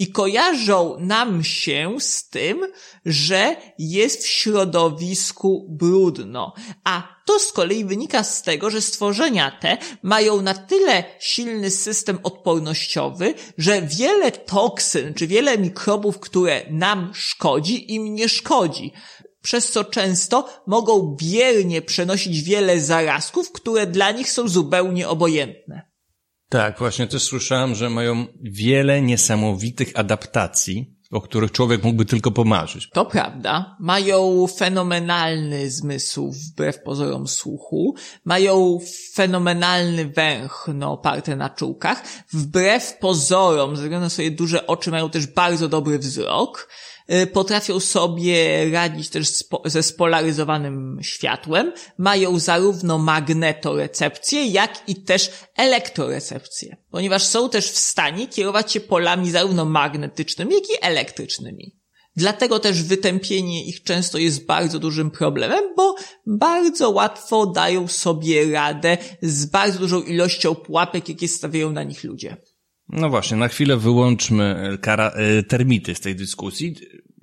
[0.00, 2.66] i kojarzą nam się z tym,
[3.04, 6.54] że jest w środowisku brudno.
[6.84, 12.18] A to z kolei wynika z tego, że stworzenia te mają na tyle silny system
[12.22, 18.92] odpornościowy, że wiele toksyn czy wiele mikrobów, które nam szkodzi, im nie szkodzi
[19.42, 25.89] przez co często mogą biernie przenosić wiele zarazków, które dla nich są zupełnie obojętne.
[26.50, 32.90] Tak, właśnie też słyszałem, że mają wiele niesamowitych adaptacji, o których człowiek mógłby tylko pomarzyć.
[32.90, 33.76] To prawda.
[33.80, 37.94] Mają fenomenalny zmysł wbrew pozorom słuchu.
[38.24, 38.78] Mają
[39.14, 42.02] fenomenalny węch, no, oparty na czułkach.
[42.32, 46.68] Wbrew pozorom, ze względu na swoje duże oczy, mają też bardzo dobry wzrok.
[47.12, 49.28] Y, potrafią sobie radzić też
[49.64, 58.28] ze spolaryzowanym światłem, mają zarówno magnetorecepcję, jak i też elektrorecepcję, ponieważ są też w stanie
[58.28, 61.80] kierować się polami zarówno magnetycznymi, jak i elektrycznymi.
[62.16, 65.94] Dlatego też wytępienie ich często jest bardzo dużym problemem, bo
[66.26, 72.36] bardzo łatwo dają sobie radę z bardzo dużą ilością pułapek, jakie stawiają na nich ludzie.
[72.92, 76.76] No właśnie, na chwilę wyłączmy kara, e, termity z tej dyskusji.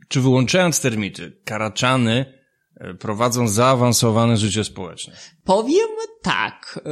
[0.08, 2.26] Czy wyłączając termity, karaczany
[2.76, 5.14] e, prowadzą zaawansowane życie społeczne?
[5.48, 5.88] Powiem
[6.22, 6.90] tak, e,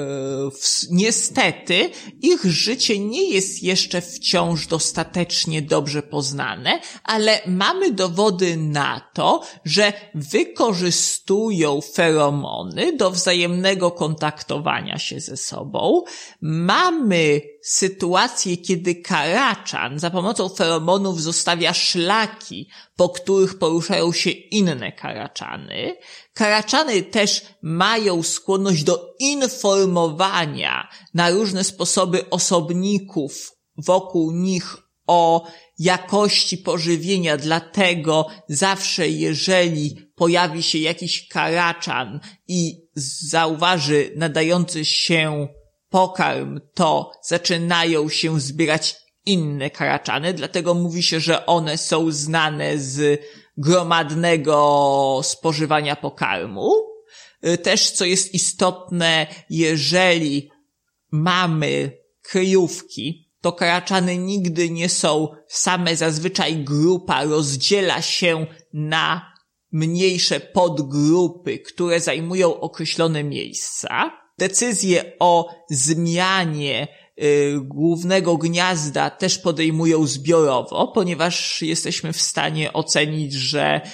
[0.91, 1.89] niestety
[2.21, 9.93] ich życie nie jest jeszcze wciąż dostatecznie dobrze poznane, ale mamy dowody na to, że
[10.13, 16.03] wykorzystują feromony do wzajemnego kontaktowania się ze sobą.
[16.41, 25.97] Mamy sytuację, kiedy karaczan za pomocą feromonów zostawia szlaki, po których poruszają się inne karaczany.
[26.33, 28.23] Karaczany też mają
[28.83, 34.77] do informowania na różne sposoby osobników wokół nich
[35.07, 35.47] o
[35.79, 42.87] jakości pożywienia, dlatego zawsze jeżeli pojawi się jakiś karaczan i
[43.29, 45.47] zauważy nadający się
[45.89, 53.21] pokarm, to zaczynają się zbierać inne karaczany, dlatego mówi się, że one są znane z
[53.57, 56.94] gromadnego spożywania pokarmu.
[57.63, 60.49] Też, co jest istotne, jeżeli
[61.11, 69.33] mamy kryjówki, to karaczany nigdy nie są same, zazwyczaj grupa rozdziela się na
[69.71, 74.11] mniejsze podgrupy, które zajmują określone miejsca.
[74.37, 76.87] Decyzje o zmianie
[77.23, 83.89] y, głównego gniazda też podejmują zbiorowo, ponieważ jesteśmy w stanie ocenić, że y,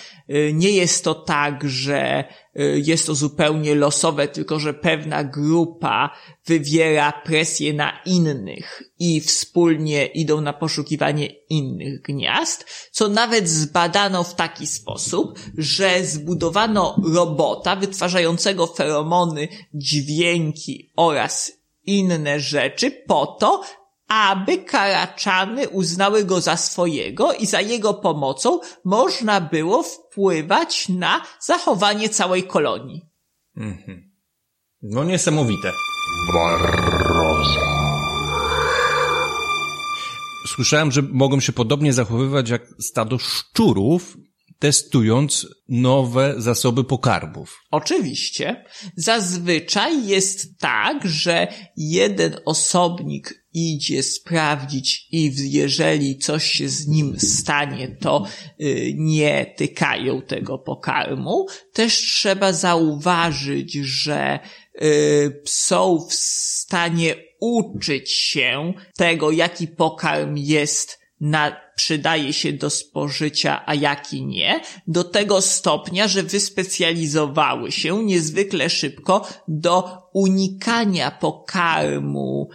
[0.53, 2.23] nie jest to tak, że
[2.59, 6.09] y, jest to zupełnie losowe, tylko że pewna grupa
[6.45, 14.36] wywiera presję na innych i wspólnie idą na poszukiwanie innych gniazd, co nawet zbadano w
[14.36, 21.51] taki sposób, że zbudowano robota wytwarzającego feromony, dźwięki oraz
[21.86, 23.61] inne rzeczy po to,
[24.12, 32.09] aby karaczany uznały go za swojego i za jego pomocą można było wpływać na zachowanie
[32.09, 33.01] całej kolonii.
[33.57, 34.12] Mhm.
[34.82, 35.72] No niesamowite.
[36.34, 37.62] Barroza.
[40.47, 44.18] Słyszałem, że mogą się podobnie zachowywać jak stado szczurów,
[44.59, 47.59] testując nowe zasoby pokarmów.
[47.72, 48.66] Oczywiście.
[48.95, 51.47] Zazwyczaj jest tak, że
[51.78, 58.26] jeden osobnik idzie sprawdzić i jeżeli coś się z nim stanie, to
[58.62, 61.45] y, nie tykają tego pokarmu.
[61.74, 64.39] Też trzeba zauważyć, że
[64.82, 73.64] y, są w stanie uczyć się tego, jaki pokarm jest na, przydaje się do spożycia,
[73.66, 82.49] a jaki nie, do tego stopnia, że wyspecjalizowały się niezwykle szybko do unikania pokarmu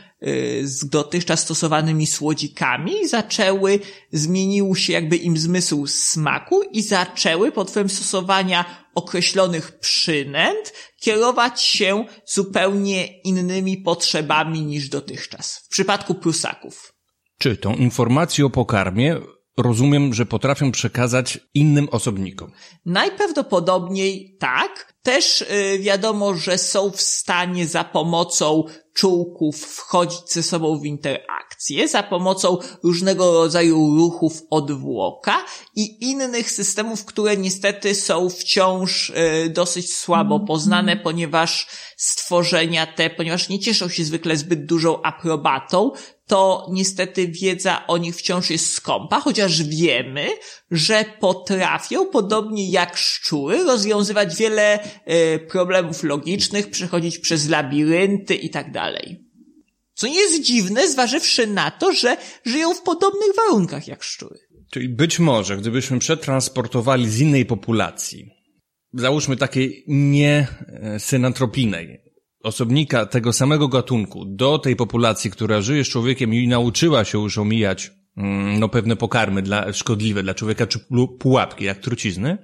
[0.62, 3.80] z dotychczas stosowanymi słodzikami zaczęły,
[4.12, 8.64] zmienił się jakby im zmysł smaku i zaczęły pod wpływem stosowania
[8.94, 15.62] określonych przynęt kierować się zupełnie innymi potrzebami niż dotychczas.
[15.64, 16.92] W przypadku prusaków.
[17.38, 19.20] Czy tą informację o pokarmie
[19.56, 22.52] rozumiem, że potrafią przekazać innym osobnikom?
[22.86, 24.96] Najprawdopodobniej tak.
[25.02, 31.88] Też y, wiadomo, że są w stanie za pomocą czułków wchodzić ze sobą w interakcję,
[31.88, 35.44] za pomocą różnego rodzaju ruchów odwłoka
[35.76, 43.48] i innych systemów, które niestety są wciąż y, dosyć słabo poznane, ponieważ stworzenia te, ponieważ
[43.48, 45.90] nie cieszą się zwykle zbyt dużą aprobatą,
[46.26, 50.28] to niestety wiedza o nich wciąż jest skąpa, chociaż wiemy,
[50.70, 58.72] że potrafią, podobnie jak szczury, rozwiązywać wiele y, problemów logicznych, przechodzić przez labirynty i tak
[58.72, 59.26] dalej.
[59.94, 64.38] Co nie jest dziwne, zważywszy na to, że żyją w podobnych warunkach jak szczury.
[64.70, 68.30] Czyli być może, gdybyśmy przetransportowali z innej populacji,
[68.94, 71.00] załóżmy takiej nie e,
[72.46, 77.38] osobnika tego samego gatunku do tej populacji, która żyje z człowiekiem i nauczyła się już
[77.38, 80.78] omijać mm, no, pewne pokarmy dla, szkodliwe dla człowieka, czy
[81.18, 82.38] pułapki, jak trucizny,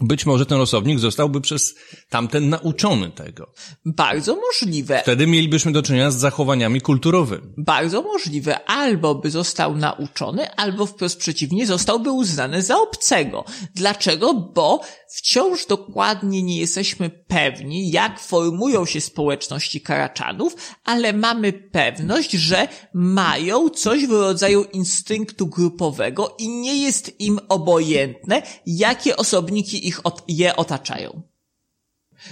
[0.00, 1.74] być może ten osobnik zostałby przez
[2.08, 3.52] tamten nauczony tego.
[3.84, 5.00] Bardzo możliwe.
[5.02, 7.48] Wtedy mielibyśmy do czynienia z zachowaniami kulturowymi.
[7.56, 8.64] Bardzo możliwe.
[8.64, 13.44] Albo by został nauczony, albo wprost przeciwnie, zostałby uznany za obcego.
[13.74, 14.34] Dlaczego?
[14.34, 22.68] Bo wciąż dokładnie nie jesteśmy pewni, jak formują się społeczności karaczanów, ale mamy pewność, że
[22.94, 30.56] mają coś w rodzaju instynktu grupowego i nie jest im obojętne, jakie osobniki ich je
[30.56, 31.22] otaczają.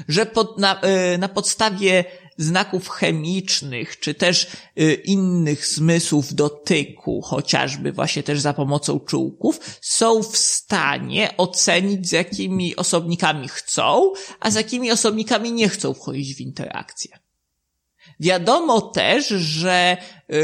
[0.09, 0.80] Że pod, na,
[1.14, 2.04] y, na podstawie
[2.38, 4.46] znaków chemicznych, czy też
[4.80, 12.12] y, innych zmysłów dotyku, chociażby właśnie też za pomocą czułków, są w stanie ocenić, z
[12.12, 17.25] jakimi osobnikami chcą, a z jakimi osobnikami nie chcą wchodzić w interakcję.
[18.20, 20.36] Wiadomo też, że y,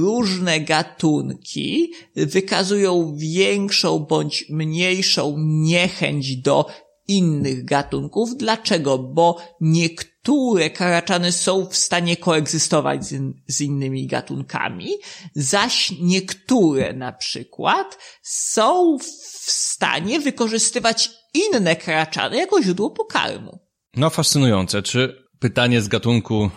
[0.00, 6.66] różne gatunki wykazują większą bądź mniejszą niechęć do
[7.08, 8.36] innych gatunków.
[8.36, 8.98] Dlaczego?
[8.98, 14.88] Bo niektóre karaczany są w stanie koegzystować z, in, z, innymi gatunkami,
[15.34, 23.58] zaś niektóre na przykład są w stanie wykorzystywać inne karaczany jako źródło pokarmu.
[23.96, 24.82] No fascynujące.
[24.82, 26.50] Czy pytanie z gatunku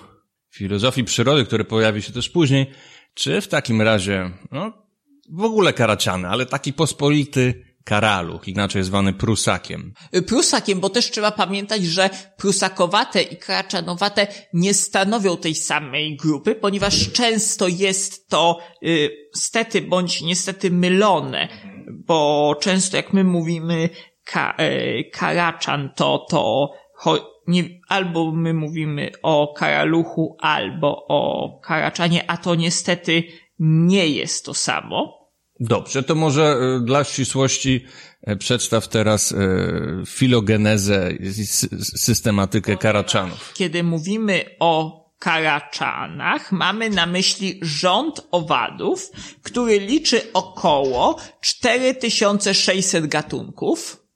[0.52, 2.72] filozofii przyrody, które pojawi się też później,
[3.14, 4.74] czy w takim razie, no,
[5.30, 9.93] w ogóle karaciany, ale taki pospolity karaluch, inaczej zwany prusakiem.
[10.28, 17.12] Prusakiem, bo też trzeba pamiętać, że prusakowate i karaczanowate nie stanowią tej samej grupy, ponieważ
[17.12, 21.47] często jest to y, stety bądź niestety mylone,
[22.06, 23.89] bo często jak my mówimy
[24.24, 31.22] ka, y, karaczan, to to cho, nie, albo my mówimy o karaluchu, albo o
[31.64, 33.24] karaczanie, a to niestety
[33.60, 35.20] nie jest to samo.
[35.60, 37.86] Dobrze, to może e, dla ścisłości
[38.22, 39.36] e, przedstaw teraz e,
[40.08, 41.12] filogenezę,
[41.95, 43.54] systematykę karaczanów.
[43.54, 49.12] Kiedy mówimy o karaczanach, mamy na myśli rząd owadów,
[49.43, 54.09] który liczy około 4600 gatunków.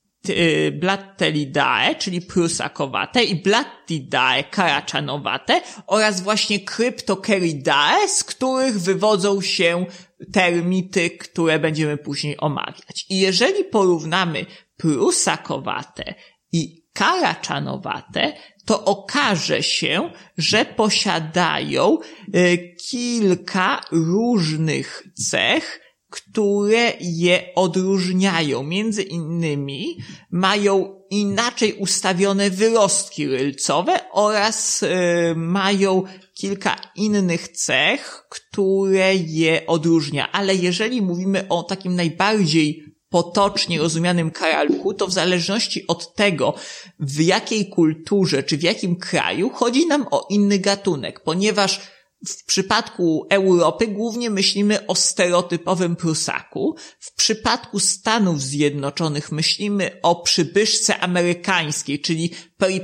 [0.71, 9.85] Blattelidae, czyli prusakowate i Blattidae, karaczanowate oraz właśnie Cryptokeridae, z których wywodzą się
[10.33, 13.05] termity, które będziemy później omawiać.
[13.09, 14.45] I jeżeli porównamy
[14.77, 16.15] prusakowate
[16.51, 18.33] i karaczanowate,
[18.65, 21.97] to okaże się, że posiadają
[22.35, 25.82] y, kilka różnych cech,
[26.13, 28.63] które je odróżniają.
[28.63, 29.97] Między innymi
[30.31, 34.87] mają inaczej ustawione wyrostki rylcowe oraz y,
[35.35, 36.03] mają
[36.33, 40.31] kilka innych cech, które je odróżnia.
[40.31, 46.53] Ale jeżeli mówimy o takim najbardziej potocznie rozumianym karalku, to w zależności od tego,
[46.99, 51.81] w jakiej kulturze czy w jakim kraju, chodzi nam o inny gatunek, ponieważ
[52.27, 56.75] w przypadku Europy głównie myślimy o stereotypowym prusaku.
[56.99, 62.31] W przypadku Stanów Zjednoczonych myślimy o przybyszce amerykańskiej, czyli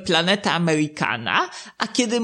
[0.06, 2.20] Planeta Americana, a kiedy,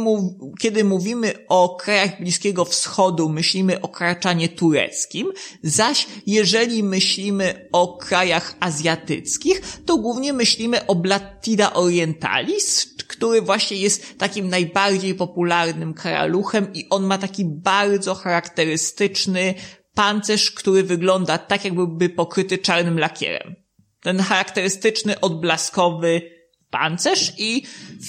[0.59, 5.31] kiedy mówimy o krajach Bliskiego Wschodu, myślimy o kraczanie tureckim,
[5.63, 14.17] zaś jeżeli myślimy o krajach azjatyckich, to głównie myślimy o Blattida orientalis, który właśnie jest
[14.17, 19.53] takim najbardziej popularnym karaluchem i on ma taki bardzo charakterystyczny
[19.93, 23.55] pancerz, który wygląda tak, jakby pokryty czarnym lakierem.
[24.01, 26.21] Ten charakterystyczny, odblaskowy
[26.69, 27.63] pancerz i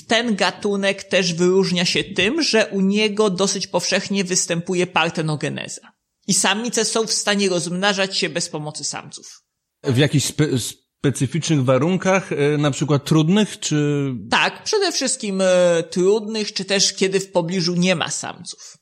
[0.09, 5.93] ten gatunek też wyróżnia się tym, że u niego dosyć powszechnie występuje partenogeneza.
[6.27, 9.43] I samice są w stanie rozmnażać się bez pomocy samców.
[9.83, 10.45] W jakichś spe
[10.99, 14.07] specyficznych warunkach, e, na przykład trudnych, czy...
[14.31, 18.77] Tak, przede wszystkim e, trudnych, czy też kiedy w pobliżu nie ma samców.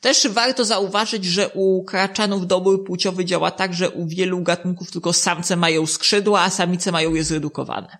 [0.00, 5.12] Też warto zauważyć, że u kraczanów dobór płciowy działa tak, że u wielu gatunków tylko
[5.12, 7.98] samce mają skrzydła, a samice mają je zredukowane.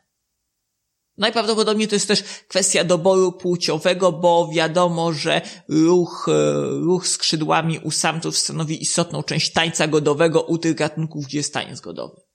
[1.19, 7.91] Najprawdopodobniej to jest też kwestia doboru płciowego, bo wiadomo, że ruch, e, ruch skrzydłami u
[7.91, 12.30] samców stanowi istotną część tańca godowego u tych gatunków, gdzie jest taniec godowy.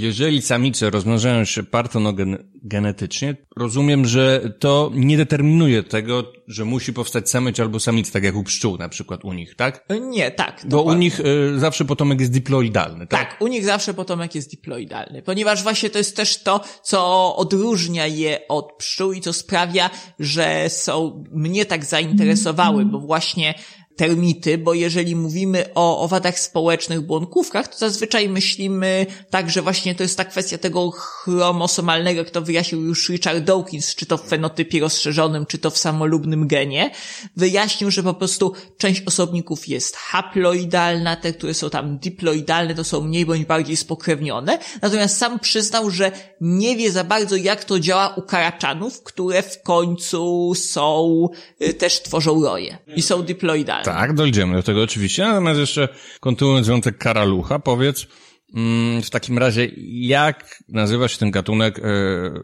[0.00, 7.60] Jeżeli samice rozmnażają się partonogenetycznie, rozumiem, że to nie determinuje tego, że musi powstać samiec
[7.60, 9.86] albo samica, tak jak u pszczół na przykład u nich, tak?
[10.00, 10.60] Nie, tak.
[10.64, 10.98] Bo dokładnie.
[10.98, 13.20] u nich y, zawsze potomek jest diploidalny, tak?
[13.20, 18.06] Tak, u nich zawsze potomek jest diploidalny, ponieważ właśnie to jest też to, co odróżnia
[18.06, 23.54] je od pszczół i co sprawia, że są, mnie tak zainteresowały, bo właśnie
[23.98, 30.02] termity, bo jeżeli mówimy o owadach społecznych, błonkówkach, to zazwyczaj myślimy tak, że właśnie to
[30.02, 34.80] jest ta kwestia tego chromosomalnego, jak to wyjaśnił już Richard Dawkins, czy to w fenotypie
[34.80, 36.90] rozszerzonym, czy to w samolubnym genie.
[37.36, 43.00] Wyjaśnił, że po prostu część osobników jest haploidalna, te, które są tam diploidalne, to są
[43.00, 44.58] mniej bądź bardziej spokrewnione.
[44.82, 49.62] Natomiast sam przyznał, że nie wie za bardzo, jak to działa u karaczanów, które w
[49.62, 51.28] końcu są,
[51.62, 53.87] y, też tworzą roje i są diploidalne.
[53.92, 55.22] Tak, dojdziemy do tego oczywiście.
[55.22, 55.88] Natomiast jeszcze
[56.20, 58.06] kontynuując wątek karalucha, powiedz
[58.54, 61.82] mm, w takim razie, jak nazywa się ten gatunek e,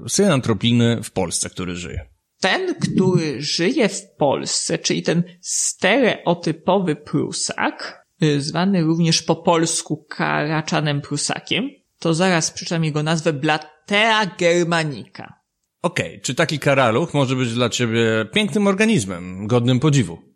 [0.09, 2.07] synantropiny w Polsce, który żyje?
[2.41, 11.01] Ten, który żyje w Polsce, czyli ten stereotypowy prusak, e, zwany również po polsku karaczanem
[11.01, 15.35] prusakiem, to zaraz przeczytam jego nazwę Blatea germanica.
[15.83, 20.34] Okej, okay, czy taki karaluch może być dla ciebie pięknym organizmem, godnym podziwu?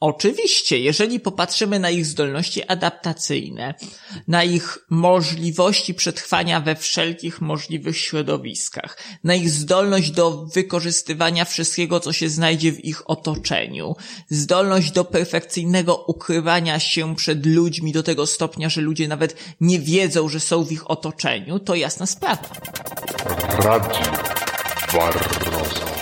[0.00, 3.74] Oczywiście, jeżeli popatrzymy na ich zdolności adaptacyjne,
[4.28, 12.12] na ich możliwości przetrwania we wszelkich możliwych środowiskach, na ich zdolność do wykorzystywania wszystkiego, co
[12.12, 13.96] się znajdzie w ich otoczeniu,
[14.30, 20.28] zdolność do perfekcyjnego ukrywania się przed ludźmi do tego stopnia, że ludzie nawet nie wiedzą,
[20.28, 22.48] że są w ich otoczeniu, to jasna sprawa.
[23.58, 24.02] Radio
[24.92, 25.95] Barroso.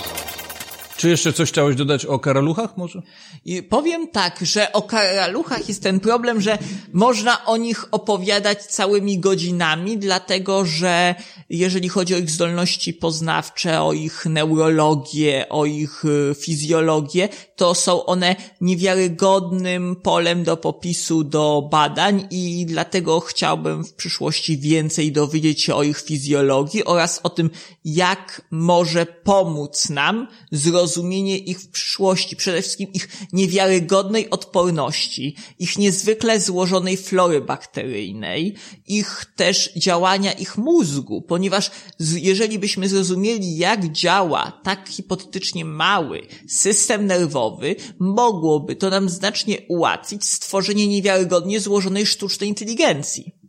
[0.97, 3.01] Czy jeszcze coś chciałeś dodać o karaluchach może?
[3.45, 6.57] I powiem tak, że o karaluchach jest ten problem, że
[6.93, 11.15] można o nich opowiadać całymi godzinami, dlatego że
[11.49, 18.05] jeżeli chodzi o ich zdolności poznawcze, o ich neurologię, o ich y, fizjologię, to są
[18.05, 25.75] one niewiarygodnym polem do popisu do badań i dlatego chciałbym w przyszłości więcej dowiedzieć się
[25.75, 27.49] o ich fizjologii oraz o tym,
[27.85, 30.27] jak może pomóc nam
[30.85, 38.55] zrozumienie ich przyszłości, przede wszystkim ich niewiarygodnej odporności, ich niezwykle złożonej flory bakteryjnej,
[38.87, 41.71] ich też działania ich mózgu, ponieważ
[42.15, 50.25] jeżeli byśmy zrozumieli, jak działa tak hipotetycznie mały system nerwowy, mogłoby to nam znacznie ułatwić
[50.25, 53.44] stworzenie niewiarygodnie złożonej sztucznej inteligencji.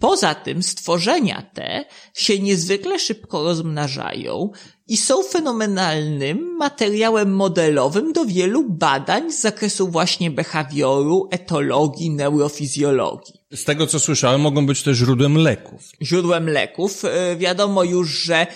[0.00, 4.50] Poza tym stworzenia te się niezwykle szybko rozmnażają
[4.88, 13.34] i są fenomenalnym materiałem modelowym do wielu badań z zakresu właśnie behawioru, etologii, neurofizjologii.
[13.54, 15.82] Z tego co słyszałem, mogą być też źródłem leków.
[16.02, 17.04] Źródłem leków.
[17.04, 18.46] E, wiadomo już, że e,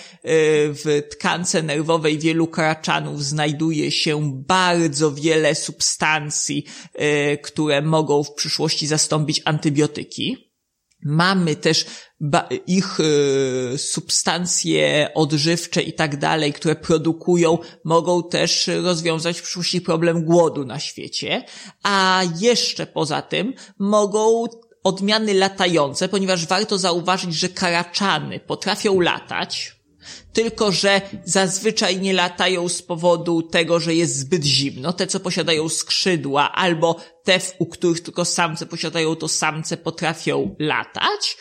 [0.73, 8.87] w tkance nerwowej wielu karaczanów znajduje się bardzo wiele substancji, e, które mogą w przyszłości
[8.87, 10.50] zastąpić antybiotyki.
[11.03, 11.85] Mamy też
[12.67, 20.25] ich y, substancje odżywcze i tak dalej, które produkują, mogą też rozwiązać w przyszłości problem
[20.25, 21.43] głodu na świecie,
[21.83, 24.45] a jeszcze poza tym mogą
[24.83, 29.80] odmiany latające, ponieważ warto zauważyć, że karaczany potrafią latać,
[30.33, 34.93] tylko że zazwyczaj nie latają z powodu tego, że jest zbyt zimno.
[34.93, 41.37] Te, co posiadają skrzydła, albo te, u których tylko samce posiadają, to samce potrafią latać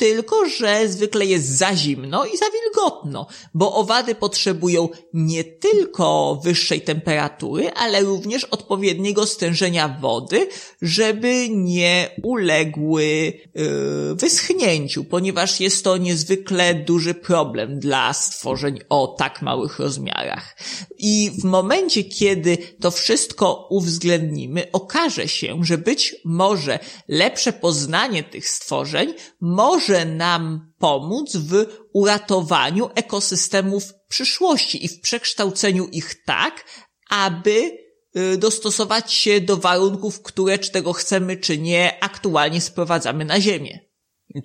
[0.00, 6.80] tylko że zwykle jest za zimno i za wilgotno, bo owady potrzebują nie tylko wyższej
[6.80, 10.48] temperatury, ale również odpowiedniego stężenia wody,
[10.82, 19.42] żeby nie uległy yy, wyschnięciu, ponieważ jest to niezwykle duży problem dla stworzeń o tak
[19.42, 20.56] małych rozmiarach.
[20.98, 26.78] I w momencie, kiedy to wszystko uwzględnimy, okaże się, że być może
[27.08, 35.86] lepsze poznanie tych stworzeń może może nam pomóc w uratowaniu ekosystemów przyszłości i w przekształceniu
[35.86, 36.64] ich tak,
[37.10, 37.70] aby
[38.16, 43.78] y, dostosować się do warunków, które, czy tego chcemy, czy nie, aktualnie sprowadzamy na Ziemię.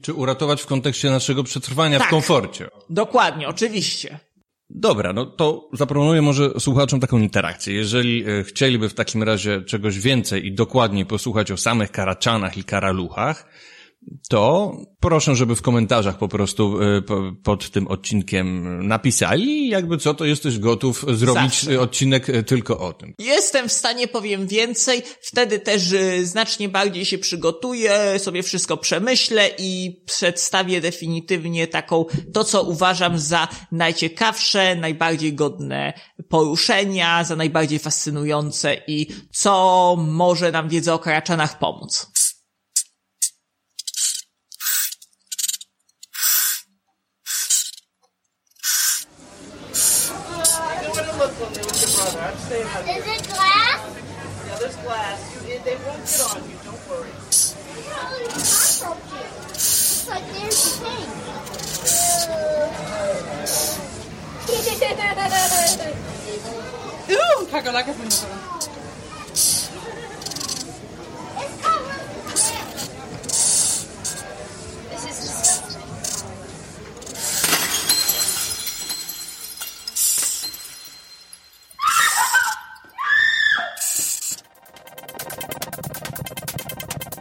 [0.01, 2.67] Czy uratować w kontekście naszego przetrwania tak, w komforcie.
[2.89, 4.19] Dokładnie, oczywiście.
[4.69, 7.73] Dobra, no to zaproponuję może słuchaczom taką interakcję.
[7.73, 12.63] Jeżeli y, chcieliby w takim razie czegoś więcej i dokładniej posłuchać o samych karaczanach i
[12.63, 13.47] karaluchach,
[14.29, 17.01] to proszę, żeby w komentarzach po prostu e,
[17.43, 21.81] pod tym odcinkiem napisali, jakby co, to jesteś gotów zrobić Zawsze.
[21.81, 23.13] odcinek e, tylko o tym.
[23.19, 29.49] Jestem w stanie, powiem więcej, wtedy też e, znacznie bardziej się przygotuję, sobie wszystko przemyślę
[29.57, 35.93] i przedstawię definitywnie taką, to co uważam za najciekawsze, najbardziej godne
[36.29, 42.11] poruszenia, za najbardziej fascynujące i co może nam wiedza o Karaczanach pomóc.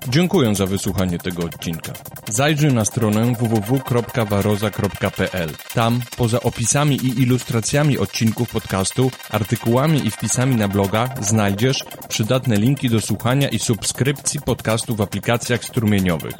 [0.08, 1.92] Dziękuję za wysłuchanie tego odcinka.
[2.28, 5.50] Zajrzyj na stronę www.waroza.pl.
[5.74, 12.90] Tam, poza opisami i ilustracjami odcinków podcastu, artykułami i wpisami na bloga, znajdziesz przydatne linki
[12.90, 16.34] do słuchania i subskrypcji podcastu w aplikacjach strumieniowych.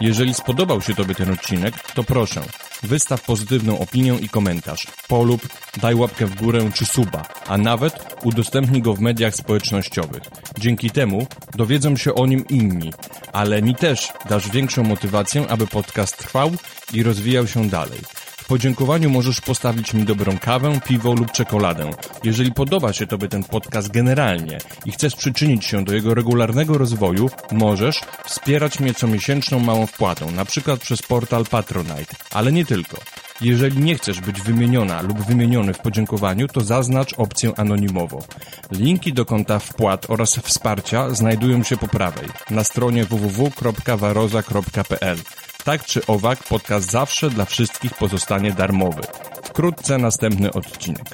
[0.00, 2.42] Jeżeli spodobał się Tobie ten odcinek, to proszę,
[2.86, 5.48] wystaw pozytywną opinię i komentarz, polub,
[5.82, 10.22] daj łapkę w górę czy suba, a nawet udostępnij go w mediach społecznościowych.
[10.58, 12.92] Dzięki temu dowiedzą się o nim inni,
[13.32, 16.50] ale mi też dasz większą motywację, aby podcast trwał
[16.92, 18.00] i rozwijał się dalej.
[18.44, 21.90] W podziękowaniu możesz postawić mi dobrą kawę, piwo lub czekoladę.
[22.24, 27.30] Jeżeli podoba się Tobie ten podcast generalnie i chcesz przyczynić się do jego regularnego rozwoju,
[27.52, 32.96] możesz wspierać mnie comiesięczną małą wpłatą, na przykład przez portal Patronite, ale nie tylko.
[33.40, 38.22] Jeżeli nie chcesz być wymieniona lub wymieniony w podziękowaniu, to zaznacz opcję anonimowo.
[38.70, 45.18] Linki do konta wpłat oraz wsparcia znajdują się po prawej na stronie www.waroza.pl.
[45.64, 49.02] Tak czy owak, podcast zawsze dla wszystkich pozostanie darmowy.
[49.44, 51.04] Wkrótce następny odcinek.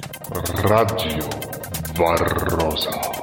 [0.65, 1.19] Radio
[1.99, 3.20] Barroza.